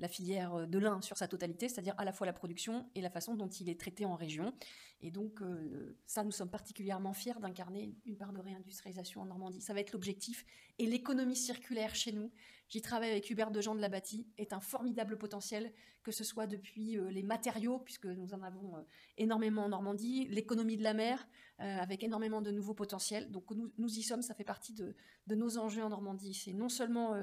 la 0.00 0.08
filière 0.08 0.68
de 0.68 0.78
lin 0.78 1.00
sur 1.00 1.16
sa 1.16 1.26
totalité, 1.26 1.68
c'est-à-dire 1.68 1.94
à 1.98 2.04
la 2.04 2.12
fois 2.12 2.26
la 2.26 2.32
production 2.32 2.88
et 2.94 3.00
la 3.00 3.10
façon 3.10 3.34
dont 3.34 3.48
il 3.48 3.68
est 3.68 3.80
traité 3.80 4.04
en 4.04 4.14
région. 4.14 4.52
Et 5.00 5.10
donc, 5.10 5.42
euh, 5.42 5.96
ça, 6.06 6.24
nous 6.24 6.32
sommes 6.32 6.50
particulièrement 6.50 7.12
fiers 7.12 7.38
d'incarner 7.40 7.94
une 8.04 8.16
part 8.16 8.32
de 8.32 8.40
réindustrialisation 8.40 9.20
en 9.20 9.26
Normandie. 9.26 9.60
Ça 9.60 9.72
va 9.72 9.80
être 9.80 9.92
l'objectif. 9.92 10.44
Et 10.78 10.86
l'économie 10.86 11.36
circulaire 11.36 11.94
chez 11.94 12.12
nous, 12.12 12.32
j'y 12.68 12.82
travaille 12.82 13.10
avec 13.10 13.30
Hubert 13.30 13.52
Dejean 13.52 13.76
de 13.76 13.80
la 13.80 13.88
Bâtie, 13.88 14.26
est 14.38 14.52
un 14.52 14.60
formidable 14.60 15.16
potentiel, 15.16 15.72
que 16.02 16.10
ce 16.10 16.24
soit 16.24 16.48
depuis 16.48 16.98
euh, 16.98 17.10
les 17.10 17.22
matériaux, 17.22 17.78
puisque 17.78 18.06
nous 18.06 18.34
en 18.34 18.42
avons 18.42 18.76
euh, 18.76 18.80
énormément 19.18 19.66
en 19.66 19.68
Normandie, 19.68 20.26
l'économie 20.28 20.76
de 20.76 20.82
la 20.82 20.94
mer, 20.94 21.28
avec 21.60 22.04
énormément 22.04 22.40
de 22.40 22.52
nouveaux 22.52 22.74
potentiels. 22.74 23.32
Donc, 23.32 23.50
nous, 23.50 23.72
nous, 23.78 23.98
y 23.98 24.02
sommes, 24.04 24.22
ça 24.22 24.32
fait 24.32 24.44
partie 24.44 24.72
de, 24.74 24.94
nos 25.34 25.58
enjeux 25.58 25.82
en 25.82 25.88
Normandie. 25.88 26.32
C'est 26.32 26.52
non 26.52 26.68
seulement 26.68 27.16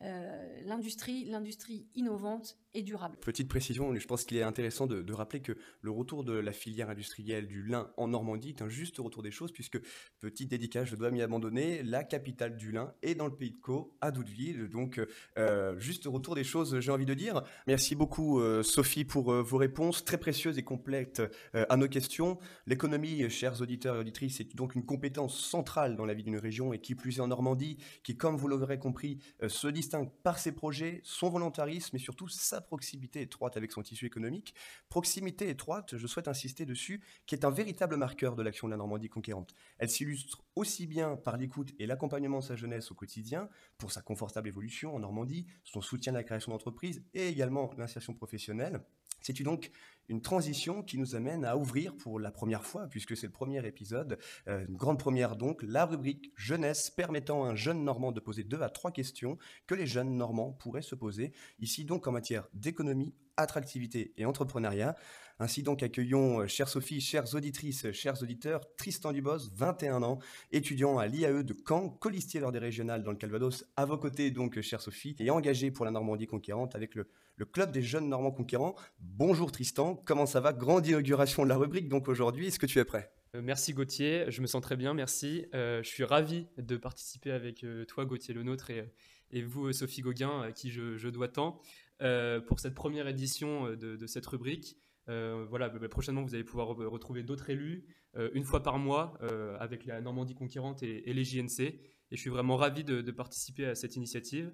l'industrie, 0.00 1.24
l'industrie 1.24 1.88
innovante 1.94 2.56
et 2.74 2.82
durable. 2.82 3.16
Petite 3.20 3.48
précision, 3.48 3.94
je 3.94 4.06
pense 4.06 4.24
qu'il 4.24 4.36
est 4.36 4.42
intéressant 4.42 4.86
de, 4.86 5.12
rappeler 5.12 5.40
que 5.40 5.56
le 5.80 5.90
retour 5.90 6.22
de 6.22 6.32
la 6.32 6.52
filière 6.52 6.90
industrielle 6.90 7.48
du 7.48 7.62
lin 7.62 7.90
en 7.96 8.08
Normandie 8.08 8.50
est 8.50 8.62
un 8.62 8.68
juste 8.68 8.98
retour 8.98 9.22
des 9.22 9.30
choses, 9.30 9.52
puisque, 9.52 9.80
petite 10.20 10.50
dédicace, 10.50 10.88
je 10.88 10.96
dois 10.96 11.10
m'y 11.10 11.22
abandonner, 11.22 11.82
la 11.82 12.04
capitale 12.04 12.56
du 12.56 12.70
lin 12.70 12.94
est 13.02 13.14
dans 13.14 13.26
le 13.26 13.34
pays 13.34 13.50
de 13.50 13.58
Caux, 13.58 13.96
à 14.00 14.10
Doudeville. 14.10 14.68
Donc, 14.68 15.00
euh, 15.38 15.78
juste 15.78 16.04
retour 16.06 16.34
des 16.34 16.44
choses, 16.44 16.78
j'ai 16.78 16.92
envie 16.92 17.06
de 17.06 17.14
dire. 17.14 17.42
Merci 17.66 17.96
beaucoup, 17.96 18.40
euh, 18.40 18.62
Sophie, 18.62 19.04
pour 19.04 19.32
euh, 19.32 19.42
vos 19.42 19.56
réponses 19.56 20.04
très 20.04 20.18
précieuses 20.18 20.58
et 20.58 20.62
complètes 20.62 21.22
à 21.54 21.76
nos 21.76 21.88
questions. 21.88 22.38
L'économie, 22.66 23.28
chers 23.30 23.60
auditeurs 23.60 23.96
et 23.96 23.98
auditrices, 24.00 24.40
est 24.40 24.54
donc 24.54 24.74
une 24.74 24.84
compétence 24.84 25.38
centrale 25.38 25.96
dans 25.96 26.04
la 26.04 26.14
vie 26.14 26.22
d'une 26.22 26.38
région, 26.38 26.72
et 26.72 26.80
qui 26.80 26.94
plus 26.94 27.18
est 27.18 27.20
en 27.20 27.28
Normandie, 27.28 27.78
qui, 28.04 28.16
comme 28.16 28.36
vous 28.36 28.46
l'aurez 28.46 28.78
compris, 28.78 29.18
se 29.46 29.66
distingue 29.68 29.87
par 30.22 30.38
ses 30.38 30.52
projets, 30.52 31.00
son 31.04 31.28
volontarisme 31.30 31.96
et 31.96 31.98
surtout 31.98 32.28
sa 32.28 32.60
proximité 32.60 33.20
étroite 33.20 33.56
avec 33.56 33.72
son 33.72 33.82
tissu 33.82 34.06
économique. 34.06 34.54
Proximité 34.88 35.48
étroite, 35.48 35.96
je 35.96 36.06
souhaite 36.06 36.28
insister 36.28 36.66
dessus, 36.66 37.02
qui 37.26 37.34
est 37.34 37.44
un 37.44 37.50
véritable 37.50 37.96
marqueur 37.96 38.36
de 38.36 38.42
l'action 38.42 38.68
de 38.68 38.72
la 38.72 38.76
Normandie 38.76 39.08
conquérante. 39.08 39.54
Elle 39.78 39.90
s'illustre 39.90 40.44
aussi 40.56 40.86
bien 40.86 41.16
par 41.16 41.36
l'écoute 41.36 41.72
et 41.78 41.86
l'accompagnement 41.86 42.40
de 42.40 42.44
sa 42.44 42.56
jeunesse 42.56 42.90
au 42.90 42.94
quotidien, 42.94 43.48
pour 43.78 43.92
sa 43.92 44.02
confortable 44.02 44.48
évolution 44.48 44.94
en 44.94 44.98
Normandie, 44.98 45.46
son 45.64 45.80
soutien 45.80 46.14
à 46.14 46.18
la 46.18 46.24
création 46.24 46.52
d'entreprises 46.52 47.02
et 47.14 47.28
également 47.28 47.70
l'insertion 47.76 48.14
professionnelle. 48.14 48.82
C'est 49.20 49.42
donc 49.42 49.70
une 50.08 50.22
transition 50.22 50.82
qui 50.82 50.98
nous 50.98 51.14
amène 51.14 51.44
à 51.44 51.56
ouvrir 51.56 51.96
pour 51.96 52.18
la 52.18 52.30
première 52.30 52.64
fois, 52.64 52.86
puisque 52.88 53.16
c'est 53.16 53.26
le 53.26 53.32
premier 53.32 53.66
épisode, 53.66 54.18
euh, 54.48 54.64
une 54.66 54.76
grande 54.76 54.98
première 54.98 55.36
donc, 55.36 55.62
la 55.62 55.86
rubrique 55.86 56.32
jeunesse 56.36 56.90
permettant 56.90 57.44
à 57.44 57.48
un 57.48 57.54
jeune 57.54 57.84
Normand 57.84 58.12
de 58.12 58.20
poser 58.20 58.44
deux 58.44 58.62
à 58.62 58.68
trois 58.68 58.90
questions 58.90 59.38
que 59.66 59.74
les 59.74 59.86
jeunes 59.86 60.16
Normands 60.16 60.52
pourraient 60.52 60.82
se 60.82 60.94
poser, 60.94 61.32
ici 61.60 61.84
donc 61.84 62.06
en 62.06 62.12
matière 62.12 62.48
d'économie, 62.54 63.14
attractivité 63.38 64.12
et 64.16 64.26
entrepreneuriat. 64.26 64.94
Ainsi 65.40 65.62
donc 65.62 65.84
accueillons, 65.84 66.40
euh, 66.40 66.46
chère 66.48 66.68
Sophie, 66.68 67.00
chères 67.00 67.32
auditrices, 67.34 67.92
chers 67.92 68.20
auditeurs, 68.22 68.60
Tristan 68.76 69.12
Dubos, 69.12 69.50
21 69.54 70.02
ans, 70.02 70.18
étudiant 70.50 70.98
à 70.98 71.06
l'IAE 71.06 71.44
de 71.44 71.54
Caen, 71.66 71.90
colistier 71.90 72.40
lors 72.40 72.50
des 72.50 72.58
régionales 72.58 73.04
dans 73.04 73.12
le 73.12 73.16
Calvados, 73.16 73.64
à 73.76 73.84
vos 73.84 73.96
côtés 73.96 74.32
donc, 74.32 74.60
chère 74.60 74.80
Sophie, 74.80 75.14
et 75.20 75.30
engagé 75.30 75.70
pour 75.70 75.84
la 75.84 75.92
Normandie 75.92 76.26
conquérante 76.26 76.74
avec 76.74 76.96
le, 76.96 77.08
Club 77.52 77.70
des 77.70 77.82
jeunes 77.82 78.08
Normands 78.08 78.32
conquérants. 78.32 78.74
Bonjour 78.98 79.52
Tristan, 79.52 79.94
comment 79.94 80.26
ça 80.26 80.40
va? 80.40 80.52
Grande 80.52 80.84
inauguration 80.88 81.44
de 81.44 81.48
la 81.48 81.56
rubrique 81.56 81.88
donc 81.88 82.08
aujourd'hui, 82.08 82.48
est-ce 82.48 82.58
que 82.58 82.66
tu 82.66 82.80
es 82.80 82.84
prêt? 82.84 83.12
Euh, 83.36 83.40
Merci 83.40 83.74
Gauthier, 83.74 84.24
je 84.28 84.42
me 84.42 84.48
sens 84.48 84.60
très 84.60 84.76
bien, 84.76 84.92
merci. 84.92 85.46
Euh, 85.54 85.80
je 85.84 85.88
suis 85.88 86.02
ravi 86.02 86.48
de 86.56 86.76
participer 86.76 87.30
avec 87.30 87.64
toi 87.86 88.04
Gauthier 88.06 88.34
Le 88.34 88.42
Nôtre 88.42 88.70
et, 88.70 88.92
et 89.30 89.42
vous 89.42 89.72
Sophie 89.72 90.02
Gauguin, 90.02 90.42
à 90.42 90.52
qui 90.52 90.70
je, 90.70 91.08
dois 91.08 91.28
tant, 91.28 91.60
pour 92.00 92.60
cette 92.60 92.74
première 92.74 93.08
édition 93.08 93.70
de, 93.70 93.96
de 93.96 94.06
cette 94.06 94.26
rubrique. 94.26 94.76
Euh, 95.08 95.46
voilà, 95.48 95.68
bah, 95.68 95.78
bah, 95.80 95.88
prochainement, 95.88 96.22
vous 96.22 96.34
allez 96.34 96.44
pouvoir 96.44 96.68
retrouver 96.68 97.22
d'autres 97.22 97.50
élus 97.50 97.84
euh, 98.16 98.30
une 98.34 98.44
fois 98.44 98.62
par 98.62 98.78
mois 98.78 99.18
euh, 99.22 99.56
avec 99.58 99.86
la 99.86 100.00
Normandie 100.00 100.34
conquérante 100.34 100.82
et, 100.82 101.12
les 101.12 101.24
JNC. 101.24 101.60
Et 101.60 102.16
je 102.16 102.20
suis 102.20 102.30
vraiment 102.30 102.56
ravi 102.56 102.84
de, 102.84 103.10
participer 103.10 103.66
à 103.66 103.74
cette 103.74 103.96
initiative. 103.96 104.52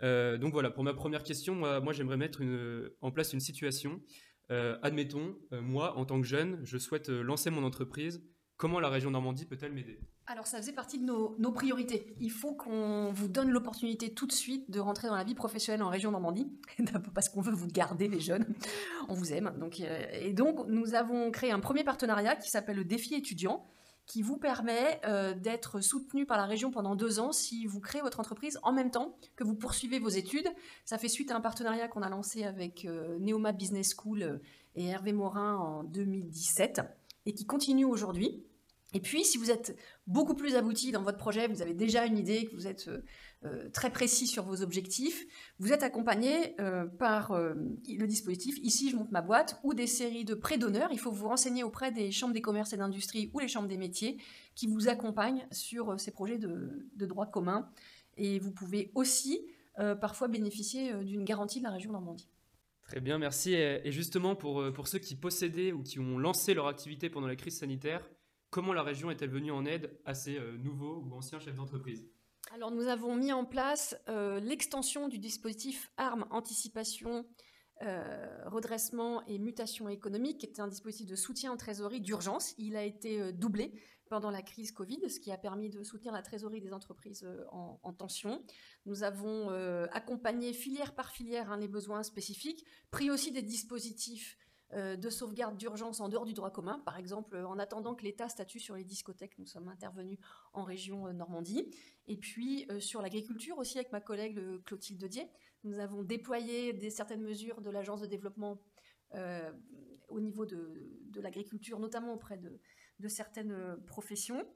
donc 0.00 0.52
voilà, 0.52 0.70
pour 0.70 0.84
ma 0.84 0.94
première 0.94 1.22
question, 1.22 1.54
moi, 1.54 1.92
j'aimerais 1.92 2.16
mettre 2.16 2.42
en 3.00 3.12
place 3.12 3.32
une 3.32 3.40
situation. 3.40 4.02
admettons, 4.48 5.38
moi, 5.52 5.96
en 5.96 6.04
tant 6.04 6.20
que 6.20 6.26
jeune, 6.26 6.60
je 6.64 6.76
souhaite 6.76 7.08
lancer 7.08 7.50
mon 7.50 7.62
entreprise 7.62 8.20
Comment 8.58 8.80
la 8.80 8.88
région 8.88 9.12
Normandie 9.12 9.44
peut-elle 9.44 9.70
m'aider 9.70 10.00
Alors, 10.26 10.48
ça 10.48 10.58
faisait 10.58 10.72
partie 10.72 10.98
de 10.98 11.04
nos, 11.04 11.52
priorités. 11.52 12.12
Il 12.18 12.32
faut 12.32 12.54
qu'on 12.54 13.12
vous 13.12 13.28
donne 13.28 13.50
l'opportunité 13.50 14.12
tout 14.12 14.26
de 14.26 14.32
suite 14.32 14.68
de 14.68 14.80
rentrer 14.80 15.06
dans 15.06 15.14
la 15.14 15.22
vie 15.22 15.36
professionnelle 15.36 15.84
en 15.84 15.88
région 15.88 16.10
Normandie, 16.10 16.50
parce 17.14 17.28
qu'on 17.28 17.40
veut 17.40 17.52
vous 17.52 17.68
garder, 17.68 18.08
les 18.08 18.18
jeunes. 18.18 18.52
On 19.08 19.14
vous 19.14 19.32
aime. 19.32 19.54
Donc, 19.60 19.80
euh, 19.80 20.06
et 20.12 20.32
donc, 20.32 20.66
nous 20.66 20.94
avons 20.94 21.30
créé 21.30 21.52
un 21.52 21.60
premier 21.60 21.84
partenariat 21.84 22.34
qui 22.34 22.50
s'appelle 22.50 22.74
le 22.74 22.84
Défi 22.84 23.14
étudiant, 23.14 23.64
qui 24.06 24.22
vous 24.22 24.38
permet 24.38 25.00
euh, 25.04 25.34
d'être 25.34 25.80
soutenu 25.80 26.26
par 26.26 26.36
la 26.36 26.46
région 26.46 26.72
pendant 26.72 26.96
deux 26.96 27.20
ans 27.20 27.30
si 27.30 27.64
vous 27.64 27.78
créez 27.78 28.02
votre 28.02 28.18
entreprise 28.18 28.58
en 28.64 28.72
même 28.72 28.90
temps 28.90 29.16
que 29.36 29.44
vous 29.44 29.54
poursuivez 29.54 30.00
vos 30.00 30.08
études. 30.08 30.48
Ça 30.84 30.98
fait 30.98 31.08
suite 31.08 31.30
à 31.30 31.36
un 31.36 31.40
partenariat 31.40 31.86
qu'on 31.86 32.02
a 32.02 32.08
lancé 32.08 32.42
avec 32.42 32.86
euh, 32.86 33.18
Neoma 33.20 33.52
Business 33.52 33.94
School 33.96 34.40
et 34.74 34.86
Hervé 34.86 35.12
Morin 35.12 35.54
en 35.58 35.84
2017 35.84 36.80
et 37.28 37.34
qui 37.34 37.44
continue 37.44 37.84
aujourd'hui. 37.84 38.42
Et 38.94 39.00
puis, 39.00 39.24
si 39.24 39.36
vous 39.36 39.50
êtes 39.50 39.78
beaucoup 40.06 40.34
plus 40.34 40.54
abouti 40.54 40.92
dans 40.92 41.02
votre 41.02 41.18
projet, 41.18 41.46
vous 41.46 41.60
avez 41.60 41.74
déjà 41.74 42.06
une 42.06 42.16
idée, 42.16 42.46
que 42.46 42.54
vous 42.54 42.66
êtes 42.66 42.88
euh, 42.88 43.02
euh, 43.44 43.68
très 43.68 43.90
précis 43.90 44.26
sur 44.26 44.44
vos 44.44 44.62
objectifs, 44.62 45.26
vous 45.58 45.72
êtes 45.72 45.82
accompagné 45.82 46.58
euh, 46.58 46.86
par 46.86 47.38
le 47.38 48.06
dispositif 48.06 48.56
Ici, 48.62 48.90
je 48.90 48.96
monte 48.96 49.12
ma 49.12 49.20
boîte 49.20 49.60
ou 49.62 49.74
des 49.74 49.86
séries 49.86 50.24
de 50.24 50.34
prêts 50.34 50.56
d'honneur. 50.56 50.88
Il 50.90 50.98
faut 50.98 51.10
vous 51.10 51.28
renseigner 51.28 51.62
auprès 51.64 51.92
des 51.92 52.10
chambres 52.10 52.32
des 52.32 52.40
commerces 52.40 52.72
et 52.72 52.78
d'industrie 52.78 53.30
ou 53.34 53.40
les 53.40 53.48
chambres 53.48 53.68
des 53.68 53.76
métiers 53.76 54.16
qui 54.54 54.66
vous 54.66 54.88
accompagnent 54.88 55.46
sur 55.50 56.00
ces 56.00 56.10
projets 56.10 56.38
de, 56.38 56.88
de 56.96 57.06
droit 57.06 57.26
commun. 57.26 57.68
Et 58.16 58.38
vous 58.38 58.50
pouvez 58.50 58.90
aussi 58.94 59.40
parfois 60.00 60.26
bénéficier 60.26 60.92
d'une 61.04 61.24
garantie 61.24 61.60
de 61.60 61.64
la 61.64 61.70
région 61.70 61.92
Normandie. 61.92 62.28
Très 62.82 63.00
bien, 63.00 63.18
merci. 63.18 63.54
Et 63.54 63.92
justement, 63.92 64.34
pour, 64.34 64.72
pour 64.72 64.88
ceux 64.88 64.98
qui 64.98 65.14
possédaient 65.14 65.70
ou 65.70 65.84
qui 65.84 66.00
ont 66.00 66.18
lancé 66.18 66.52
leur 66.52 66.66
activité 66.66 67.10
pendant 67.10 67.28
la 67.28 67.36
crise 67.36 67.58
sanitaire, 67.58 68.02
Comment 68.50 68.72
la 68.72 68.82
région 68.82 69.10
est-elle 69.10 69.30
venue 69.30 69.50
en 69.50 69.66
aide 69.66 69.98
à 70.06 70.14
ces 70.14 70.38
euh, 70.38 70.56
nouveaux 70.56 71.02
ou 71.02 71.14
anciens 71.14 71.38
chefs 71.38 71.54
d'entreprise? 71.54 72.06
Alors 72.50 72.70
nous 72.70 72.86
avons 72.86 73.14
mis 73.14 73.30
en 73.30 73.44
place 73.44 73.94
euh, 74.08 74.40
l'extension 74.40 75.08
du 75.08 75.18
dispositif 75.18 75.92
ARM 75.98 76.24
Anticipation, 76.30 77.26
euh, 77.82 78.42
Redressement 78.46 79.22
et 79.26 79.38
Mutation 79.38 79.90
économique, 79.90 80.38
qui 80.38 80.46
est 80.46 80.60
un 80.60 80.68
dispositif 80.68 81.06
de 81.06 81.14
soutien 81.14 81.52
en 81.52 81.58
trésorerie 81.58 82.00
d'urgence. 82.00 82.54
Il 82.56 82.74
a 82.76 82.84
été 82.84 83.34
doublé 83.34 83.74
pendant 84.08 84.30
la 84.30 84.40
crise 84.40 84.72
Covid, 84.72 85.10
ce 85.10 85.20
qui 85.20 85.30
a 85.30 85.36
permis 85.36 85.68
de 85.68 85.82
soutenir 85.82 86.14
la 86.14 86.22
trésorerie 86.22 86.62
des 86.62 86.72
entreprises 86.72 87.28
en, 87.52 87.92
tension. 87.92 88.42
Nous 88.86 89.02
avons 89.02 89.50
accompagné 89.92 90.54
filière 90.54 90.94
par 90.94 91.10
filière 91.10 91.52
hein, 91.52 91.58
les 91.58 91.68
besoins 91.68 92.02
spécifiques, 92.02 92.64
pris 92.90 93.10
aussi 93.10 93.32
des 93.32 93.42
dispositifs 93.42 94.38
de 94.74 95.08
sauvegarde 95.08 95.56
d'urgence 95.56 96.00
en 96.00 96.10
dehors 96.10 96.26
du 96.26 96.34
droit 96.34 96.50
commun. 96.50 96.78
Par 96.84 96.98
exemple, 96.98 97.34
euh, 97.36 97.46
en 97.46 97.58
attendant 97.58 97.94
que 97.94 98.04
l'État 98.04 98.28
statue 98.28 98.60
sur 98.60 98.74
les 98.74 98.84
discothèques, 98.84 99.38
nous 99.38 99.46
sommes 99.46 99.68
intervenus 99.68 100.18
en 100.52 100.62
région 100.62 101.06
euh, 101.06 101.12
Normandie. 101.12 101.70
Et 102.06 102.18
puis 102.18 102.68
sur 102.80 103.00
l'agriculture 103.00 103.56
aussi 103.58 103.78
avec 103.78 103.92
ma 103.92 104.00
collègue 104.00 104.38
Clotilde 104.64 105.02
Dier, 105.04 105.30
nous 105.64 105.78
avons 105.78 106.02
déployé 106.02 106.72
des 106.74 106.90
certaines 106.90 107.22
mesures 107.22 107.60
de 107.62 107.70
l'Agence 107.70 108.00
de 108.00 108.06
développement 108.06 108.62
au 110.08 110.20
niveau 110.20 110.46
de, 110.46 111.20
l'agriculture, 111.20 111.78
notamment 111.78 112.14
auprès 112.14 112.38
de, 112.38 113.08
certaines 113.08 113.76
professions, 113.86 114.46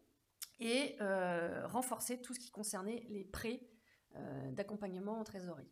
et 0.60 0.96
renforcé 1.64 2.22
tout 2.22 2.32
ce 2.32 2.40
qui 2.40 2.50
concernait 2.50 3.04
les 3.10 3.24
prêts 3.24 3.60
d'accompagnement 4.52 5.20
en 5.20 5.24
trésorerie. 5.24 5.70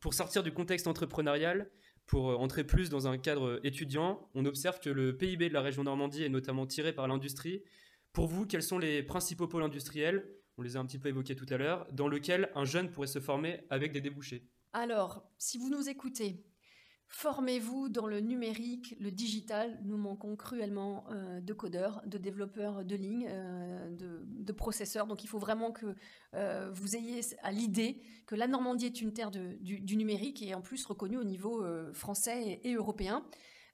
pour 0.00 0.14
sortir 0.14 0.42
du 0.42 0.52
contexte 0.54 0.86
entrepreneurial, 0.86 1.70
pour 2.10 2.32
euh, 2.32 2.34
entrer 2.34 2.64
plus 2.64 2.90
dans 2.90 3.06
un 3.06 3.16
cadre 3.18 3.60
étudiant, 3.62 4.28
on 4.34 4.44
observe 4.44 4.80
que 4.80 4.90
le 4.90 5.16
PIB 5.16 5.48
de 5.48 5.54
la 5.54 5.60
région 5.60 5.84
Normandie 5.84 6.24
est 6.24 6.28
notamment 6.28 6.66
tiré 6.66 6.92
par 6.92 7.06
l'industrie. 7.06 7.62
Pour 8.12 8.26
vous, 8.26 8.46
quels 8.46 8.64
sont 8.64 8.80
les 8.80 9.04
principaux 9.04 9.46
pôles 9.46 9.62
industriels, 9.62 10.28
on 10.58 10.62
les 10.62 10.76
a 10.76 10.80
un 10.80 10.86
petit 10.86 10.98
peu 10.98 11.08
évoqués 11.08 11.36
tout 11.36 11.46
à 11.50 11.56
l'heure, 11.56 11.86
dans 11.92 12.08
lesquels 12.08 12.50
un 12.56 12.64
jeune 12.64 12.90
pourrait 12.90 13.06
se 13.06 13.20
former 13.20 13.60
avec 13.70 13.92
des 13.92 14.00
débouchés? 14.00 14.42
Alors, 14.72 15.22
si 15.38 15.56
vous 15.56 15.70
nous 15.70 15.88
écoutez, 15.88 16.44
Formez-vous 17.12 17.88
dans 17.88 18.06
le 18.06 18.20
numérique, 18.20 18.94
le 19.00 19.10
digital. 19.10 19.76
Nous 19.82 19.96
manquons 19.96 20.36
cruellement 20.36 21.04
euh, 21.10 21.40
de 21.40 21.52
codeurs, 21.52 22.02
de 22.06 22.18
développeurs 22.18 22.84
de 22.84 22.94
lignes, 22.94 23.26
euh, 23.28 23.90
de, 23.90 24.52
processeurs. 24.52 25.08
Donc 25.08 25.24
il 25.24 25.26
faut 25.26 25.38
vraiment 25.38 25.72
que 25.72 25.96
euh, 26.34 26.70
vous 26.72 26.94
ayez 26.94 27.20
à 27.42 27.50
l'idée 27.50 28.00
que 28.26 28.36
la 28.36 28.46
Normandie 28.46 28.86
est 28.86 29.00
une 29.00 29.12
terre 29.12 29.32
du, 29.32 29.96
numérique 29.96 30.40
et 30.40 30.54
en 30.54 30.60
plus 30.60 30.84
reconnue 30.84 31.18
au 31.18 31.24
niveau 31.24 31.64
français 31.92 32.60
et 32.62 32.74
européen. 32.74 33.24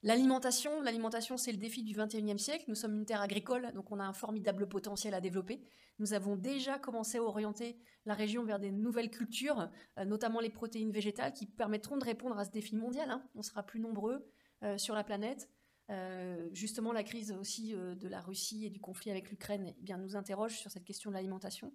L'alimentation, 0.03 0.81
l'alimentation 0.81 1.37
c'est 1.37 1.51
le 1.51 1.57
défi 1.57 1.83
du 1.83 1.95
21e 1.95 2.37
siècle. 2.37 2.65
Nous 2.67 2.75
sommes 2.75 2.95
une 2.95 3.05
terre 3.05 3.21
agricole, 3.21 3.71
donc 3.73 3.91
on 3.91 3.99
a 3.99 4.03
un 4.03 4.13
formidable 4.13 4.67
potentiel 4.67 5.13
à 5.13 5.21
développer. 5.21 5.61
Nous 5.99 6.13
avons 6.13 6.35
déjà 6.35 6.77
commencé 6.77 7.17
à 7.17 7.23
orienter 7.23 7.77
la 8.05 8.13
région 8.13 8.43
vers 8.43 8.59
des 8.59 8.71
nouvelles 8.71 9.09
cultures, 9.09 9.69
euh, 9.97 10.05
notamment 10.05 10.39
les 10.39 10.49
protéines 10.49 10.91
végétales, 10.91 11.33
qui 11.33 11.47
permettront 11.47 11.97
de 11.97 12.05
répondre 12.05 12.37
à 12.37 12.45
ce 12.45 12.51
défi 12.51 12.75
mondial. 12.75 13.09
Hein. 13.09 13.27
On 13.33 13.41
sera 13.41 13.63
plus 13.63 13.79
nombreux 13.79 14.29
euh, 14.63 14.77
sur 14.77 14.93
la 14.93 15.03
planète. 15.03 15.49
Euh, 15.89 16.47
justement, 16.51 16.91
la 16.91 17.03
crise 17.03 17.31
aussi 17.31 17.73
de 17.73 18.07
la 18.07 18.19
Russie 18.19 18.65
et 18.65 18.69
du 18.69 18.79
conflit 18.79 19.09
avec 19.09 19.29
l'Ukraine 19.31 19.73
eh 19.77 19.81
bien, 19.81 19.97
nous 19.97 20.15
interroge 20.15 20.57
sur 20.59 20.69
cette 20.69 20.83
question 20.83 21.09
de 21.09 21.15
l'alimentation. 21.15 21.73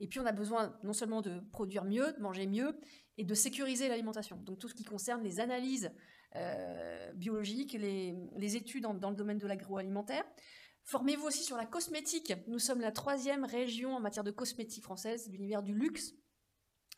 Et 0.00 0.08
puis 0.08 0.18
on 0.18 0.26
a 0.26 0.32
besoin 0.32 0.76
non 0.82 0.94
seulement 0.94 1.20
de 1.20 1.38
produire 1.52 1.84
mieux, 1.84 2.12
de 2.14 2.20
manger 2.20 2.46
mieux, 2.46 2.76
et 3.18 3.24
de 3.24 3.34
sécuriser 3.34 3.88
l'alimentation. 3.88 4.36
Donc 4.38 4.58
tout 4.58 4.68
ce 4.68 4.74
qui 4.74 4.84
concerne 4.84 5.22
les 5.22 5.38
analyses 5.38 5.92
euh, 6.36 7.12
biologiques, 7.14 7.74
les, 7.74 8.56
études 8.56 8.84
dans, 8.84 9.10
le 9.10 9.16
domaine 9.16 9.38
de 9.38 9.46
l'agroalimentaire. 9.46 10.24
Formez-vous 10.84 11.26
aussi 11.26 11.44
sur 11.44 11.56
la 11.56 11.66
cosmétique. 11.66 12.32
Nous 12.48 12.58
sommes 12.58 12.80
la 12.80 12.92
troisième 12.92 13.44
région 13.44 13.94
en 13.94 14.00
matière 14.00 14.24
de 14.24 14.30
cosmétique 14.30 14.82
française, 14.82 15.28
l'univers 15.30 15.62
du 15.62 15.74
luxe. 15.74 16.14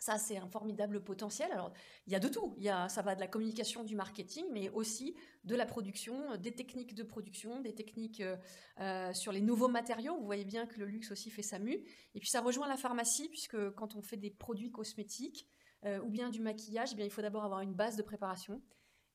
Ça, 0.05 0.19
c'est 0.19 0.37
un 0.37 0.49
formidable 0.49 1.03
potentiel. 1.03 1.51
Alors, 1.53 1.73
il 2.07 2.13
y 2.13 2.17
a 2.17 2.21
de 2.21 2.29
tout. 2.29 2.55
Il 2.59 2.65
y 2.65 2.69
a, 2.69 2.91
ça 2.91 3.01
va 3.01 3.15
de 3.15 3.21
la 3.21 3.27
communication, 3.27 3.85
du 3.85 3.97
marketing, 3.97 4.45
mais 4.53 4.69
aussi 4.69 5.17
de 5.45 5.57
la 5.57 5.65
production, 5.65 6.37
des 6.37 6.53
techniques 6.53 6.95
de 6.95 7.03
production, 7.03 7.61
des 7.61 7.75
techniques 7.75 8.21
euh, 8.21 8.37
euh, 8.81 9.15
sur 9.15 9.33
les 9.33 9.41
nouveaux 9.41 9.69
matériaux. 9.69 10.19
Vous 10.19 10.27
voyez 10.27 10.45
bien 10.45 10.67
que 10.67 10.79
le 10.79 10.85
luxe 10.85 11.11
aussi 11.11 11.31
fait 11.31 11.43
sa 11.43 11.59
mue. 11.59 11.83
Et 12.15 12.21
puis, 12.21 12.29
ça 12.29 12.43
rejoint 12.43 12.69
la 12.69 12.77
pharmacie, 12.77 13.31
puisque 13.31 13.71
quand 13.71 13.97
on 13.97 14.03
fait 14.03 14.19
des 14.19 14.31
produits 14.31 14.71
cosmétiques 14.71 15.49
euh, 15.87 16.01
ou 16.01 16.11
bien 16.11 16.29
du 16.29 16.41
maquillage, 16.43 16.91
eh 16.93 16.97
bien, 16.97 17.07
il 17.07 17.11
faut 17.11 17.23
d'abord 17.23 17.45
avoir 17.45 17.61
une 17.61 17.75
base 17.75 17.97
de 17.97 18.03
préparation. 18.03 18.61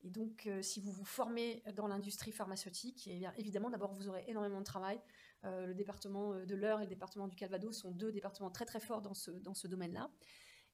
Et 0.02 0.10
donc, 0.10 0.48
si 0.62 0.80
vous 0.80 0.92
vous 0.92 1.04
formez 1.04 1.62
dans 1.76 1.86
l'industrie 1.86 2.32
pharmaceutique, 2.32 3.06
eh 3.06 3.26
évidemment, 3.36 3.68
d'abord, 3.68 3.92
vous 3.92 4.08
aurez 4.08 4.24
énormément 4.28 4.60
de 4.60 4.64
travail. 4.64 4.98
le 5.44 5.74
département 5.74 6.34
de 6.34 6.54
l'Eure 6.54 6.80
et 6.80 6.84
le 6.84 6.88
département 6.88 7.28
du 7.28 7.36
Calvados 7.36 7.76
sont 7.76 7.90
deux 7.90 8.10
départements 8.10 8.50
très 8.50 8.64
très 8.64 8.80
forts 8.80 9.02
dans 9.02 9.12
ce, 9.12 9.30
dans 9.30 9.54
ce 9.54 9.68
domaine-là. 9.68 10.10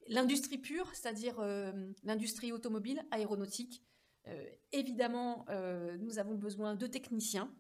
L'industrie 0.09 0.59
pure, 0.59 0.89
c'est-à-dire 0.95 1.41
euh, 1.41 1.73
l'industrie 2.05 2.53
automobile, 2.53 3.05
aéronautique, 3.11 3.83
euh, 4.29 4.45
évidemment, 4.73 5.45
euh, 5.49 5.97
nous 5.99 6.19
avons 6.19 6.35
besoin 6.35 6.77
de 6.77 6.87
techniciens, 6.87 7.53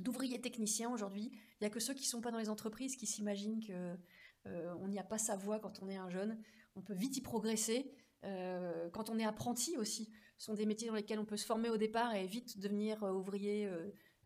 d'ouvriers 0.00 0.40
techniciens 0.40 0.90
aujourd'hui. 0.90 1.30
Il 1.32 1.56
n'y 1.62 1.66
a 1.66 1.70
que 1.70 1.80
ceux 1.80 1.94
qui 1.94 2.02
ne 2.02 2.08
sont 2.08 2.20
pas 2.20 2.30
dans 2.30 2.38
les 2.38 2.50
entreprises 2.50 2.96
qui 2.96 3.06
s'imaginent 3.06 3.64
qu'on 3.64 4.88
n'y 4.88 4.98
a 4.98 5.04
pas 5.04 5.18
sa 5.18 5.36
voix 5.36 5.58
quand 5.58 5.82
on 5.82 5.88
est 5.88 5.96
un 5.96 6.10
jeune. 6.10 6.38
On 6.74 6.82
peut 6.82 6.94
vite 6.94 7.16
y 7.16 7.22
progresser. 7.22 7.90
quand 8.22 9.08
on 9.08 9.18
est 9.18 9.24
apprenti 9.24 9.78
aussi, 9.78 10.10
sont 10.38 10.54
des 10.54 10.66
métiers 10.66 10.88
dans 10.88 10.94
lesquels 10.94 11.18
on 11.18 11.24
peut 11.24 11.36
se 11.36 11.46
former 11.46 11.70
au 11.70 11.76
départ 11.76 12.14
et 12.14 12.26
vite 12.26 12.58
devenir 12.58 13.02
ouvrier 13.02 13.70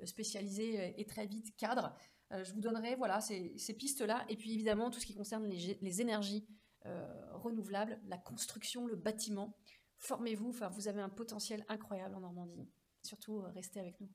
spécialisé 0.05 0.95
et 1.01 1.07
très 1.07 1.27
vite 1.27 1.57
cadre. 1.57 1.95
je 2.31 2.53
vous 2.53 2.61
donnerai 2.61 2.97
voilà, 2.97 3.21
ces, 3.21 3.75
pistes-là. 3.79 4.25
Et 4.29 4.37
puis 4.37 4.53
évidemment, 4.53 4.91
tout 4.91 4.99
ce 4.99 5.07
qui 5.07 5.15
concerne 5.15 5.47
les 5.47 6.01
énergies 6.01 6.47
euh, 6.87 7.07
renouvelable, 7.35 8.01
la 8.07 8.17
construction, 8.17 8.87
le 8.87 8.97
bâtiment. 8.97 9.55
Formez-vous, 9.99 10.49
enfin, 10.49 10.69
vous 10.71 10.89
avez 10.89 11.03
un 11.03 11.11
potentiel 11.11 11.63
incroyable 11.69 12.15
en 12.15 12.21
Normandie. 12.21 12.67
Surtout, 13.03 13.41
euh, 13.41 13.51
restez 13.51 13.81
avec 13.81 14.01
nous. 14.01 14.09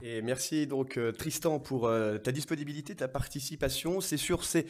Et 0.00 0.22
merci 0.22 0.66
donc 0.66 0.96
euh, 0.96 1.12
Tristan 1.12 1.58
pour 1.58 1.90
ta 2.22 2.32
disponibilité, 2.32 2.94
ta 2.94 3.08
participation. 3.08 4.00
C'est 4.00 4.16
sur 4.16 4.44
ces 4.44 4.66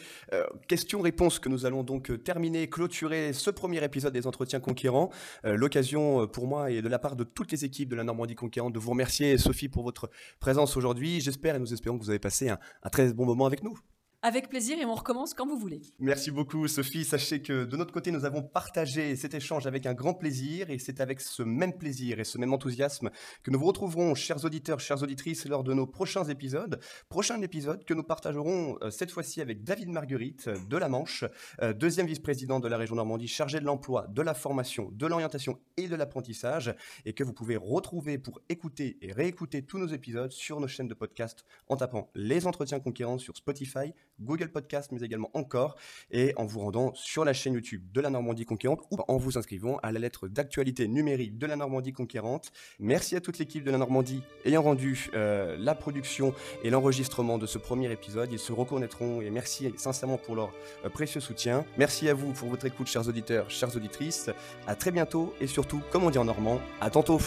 questions-réponses 0.69 1.39
que 1.39 1.49
nous 1.49 1.67
allons 1.67 1.83
donc 1.83 2.23
terminer, 2.25 2.69
clôturer 2.69 3.33
ce 3.33 3.51
premier 3.51 3.83
épisode 3.85 4.13
des 4.13 4.27
Entretiens 4.27 4.61
Conquérants. 4.61 5.11
L'occasion 5.45 6.27
pour 6.27 6.47
moi 6.47 6.71
et 6.71 6.83
de 6.83 6.89
la 6.89 6.99
part 6.99 7.17
de 7.17 7.25
toutes 7.25 7.53
les 7.53 7.65
équipes 7.65 7.89
de 7.89 7.97
la 7.97 8.05
Normandie 8.05 8.35
Conquérante 8.35 8.73
de 8.73 8.79
vous 8.79 8.91
remercier 8.91 9.39
Sophie 9.39 9.69
pour 9.69 9.85
votre 9.85 10.11
présence 10.41 10.77
aujourd'hui. 10.77 11.21
J'espère 11.21 11.57
et 11.57 11.59
nous 11.59 11.73
espérons 11.73 11.99
que 11.99 12.05
vous 12.05 12.11
avez 12.11 12.19
passé 12.19 12.49
un 12.49 12.59
très 12.91 13.13
bon 13.13 13.27
moment 13.27 13.47
avec 13.47 13.63
nous. 13.63 13.79
Avec 14.25 14.49
plaisir 14.49 14.79
et 14.79 14.85
on 14.85 14.95
recommence 14.95 15.35
quand 15.35 15.49
vous 15.49 15.59
voulez. 15.59 15.83
Merci 15.99 16.31
beaucoup 16.31 16.69
Sophie. 16.69 17.05
Sachez 17.05 17.43
que 17.43 17.65
de 17.65 17.77
notre 17.77 17.93
côté, 17.93 18.13
nous 18.13 18.25
avons 18.25 18.41
partagé 18.41 19.17
cet 19.17 19.35
échange 19.35 19.67
avec 19.67 19.85
un 19.85 19.95
grand 19.95 20.15
plaisir 20.15 20.71
et 20.71 20.79
c'est 20.79 21.01
avec 21.01 21.21
ce 21.21 21.43
même 21.43 21.77
plaisir 21.77 22.21
et 22.21 22.25
ce 22.25 22.39
même 22.39 22.53
enthousiasme 22.53 23.11
que 23.43 23.51
nous 23.51 23.59
vous 23.59 23.67
retrouverons, 23.67 24.15
chers 24.15 24.45
auditeurs, 24.45 24.79
chères 24.79 25.03
auditrices, 25.03 25.49
lors 25.49 25.65
de 25.65 25.75
nos 25.75 25.89
prochains 25.89 26.23
épisodes. 26.23 26.79
Prochain 27.09 27.43
épisode 27.43 27.85
que 27.85 27.95
nous 27.95 28.05
partagerons 28.05 28.79
euh, 28.83 28.91
cette 28.91 29.11
fois-ci 29.11 29.41
avec 29.41 29.65
David 29.65 29.89
Marguerite 29.89 30.47
euh, 30.47 30.57
de 30.69 30.77
la 30.77 30.89
Manche, 30.89 31.25
euh, 31.61 31.73
deuxième 31.73 32.07
vice-président 32.07 32.61
de 32.61 32.69
la 32.69 32.77
région 32.77 32.95
Normandie, 32.95 33.27
chargé 33.27 33.59
de 33.59 33.65
l'emploi, 33.65 34.07
de 34.09 34.23
la 34.23 34.35
formation, 34.35 34.89
de 34.93 35.07
l'orientation 35.09 35.59
et 35.77 35.89
de 35.89 35.97
l'apprentissage 35.97 36.73
et 37.05 37.13
que 37.13 37.25
vous 37.25 37.33
pouvez 37.33 37.57
retrouver 37.57 38.19
pour 38.19 38.41
écouter 38.49 38.99
et 39.03 39.11
réécouter 39.11 39.63
tous 39.63 39.79
nos 39.79 39.89
épisodes 39.89 40.31
sur 40.31 40.61
nos 40.61 40.69
chaînes 40.69 40.87
de 40.87 40.95
podcast 40.95 41.45
en 41.69 41.77
tapant 41.77 42.09
les 42.15 42.47
entretiens 42.47 42.79
conquérants 42.79 43.19
sur 43.19 43.37
Spotify, 43.37 43.93
Google 44.21 44.51
Podcast, 44.51 44.91
mais 44.93 45.01
également 45.03 45.31
encore, 45.35 45.77
et 46.11 46.33
en 46.37 46.45
vous 46.45 46.61
rendant 46.61 46.93
sur 46.95 47.25
la 47.25 47.33
chaîne 47.33 47.55
YouTube 47.55 47.83
de 47.93 48.01
la 48.01 48.11
Normandie 48.11 48.45
Conquérante 48.45 48.81
ou 48.91 48.99
en 49.09 49.17
vous 49.17 49.39
inscrivant 49.39 49.79
à 49.83 49.93
la 49.93 49.99
lettre 49.99 50.29
d'actualité 50.29 50.89
numérique 50.89 51.39
de 51.39 51.47
la 51.47 51.57
Normandie 51.57 51.93
Conquérante. 51.93 52.53
Merci 52.79 53.17
à 53.17 53.21
toute 53.21 53.39
l'équipe 53.39 53.65
de 53.65 53.71
la 53.71 53.79
Normandie 53.79 54.23
ayant 54.45 54.63
rendu 54.63 55.11
euh, 55.15 55.57
la 55.59 55.75
production 55.75 56.35
et 56.63 56.71
l'enregistrement 56.71 57.39
de 57.39 57.47
ce 57.47 57.59
premier 57.59 57.91
épisode. 57.91 58.33
Ils 58.33 58.39
se 58.39 58.53
reconnaîtront 58.53 59.21
et 59.21 59.31
merci 59.31 59.73
sincèrement 59.77 60.19
pour 60.19 60.37
leur 60.37 60.53
euh, 60.85 60.89
précieux 60.89 61.21
soutien. 61.21 61.65
Merci 61.79 62.09
à 62.09 62.15
vous 62.15 62.33
pour 62.33 62.49
votre 62.49 62.67
écoute, 62.67 62.87
chers 62.87 63.09
auditeurs, 63.09 63.51
chères 63.51 63.75
auditrices. 63.77 64.31
À 64.67 64.75
très 64.75 64.91
bientôt 64.91 65.35
et 65.41 65.47
surtout, 65.47 65.83
comme 65.91 66.05
on 66.05 66.11
dit 66.11 66.19
en 66.19 66.25
normand, 66.25 66.61
à 66.81 66.91
tantôt. 66.91 67.21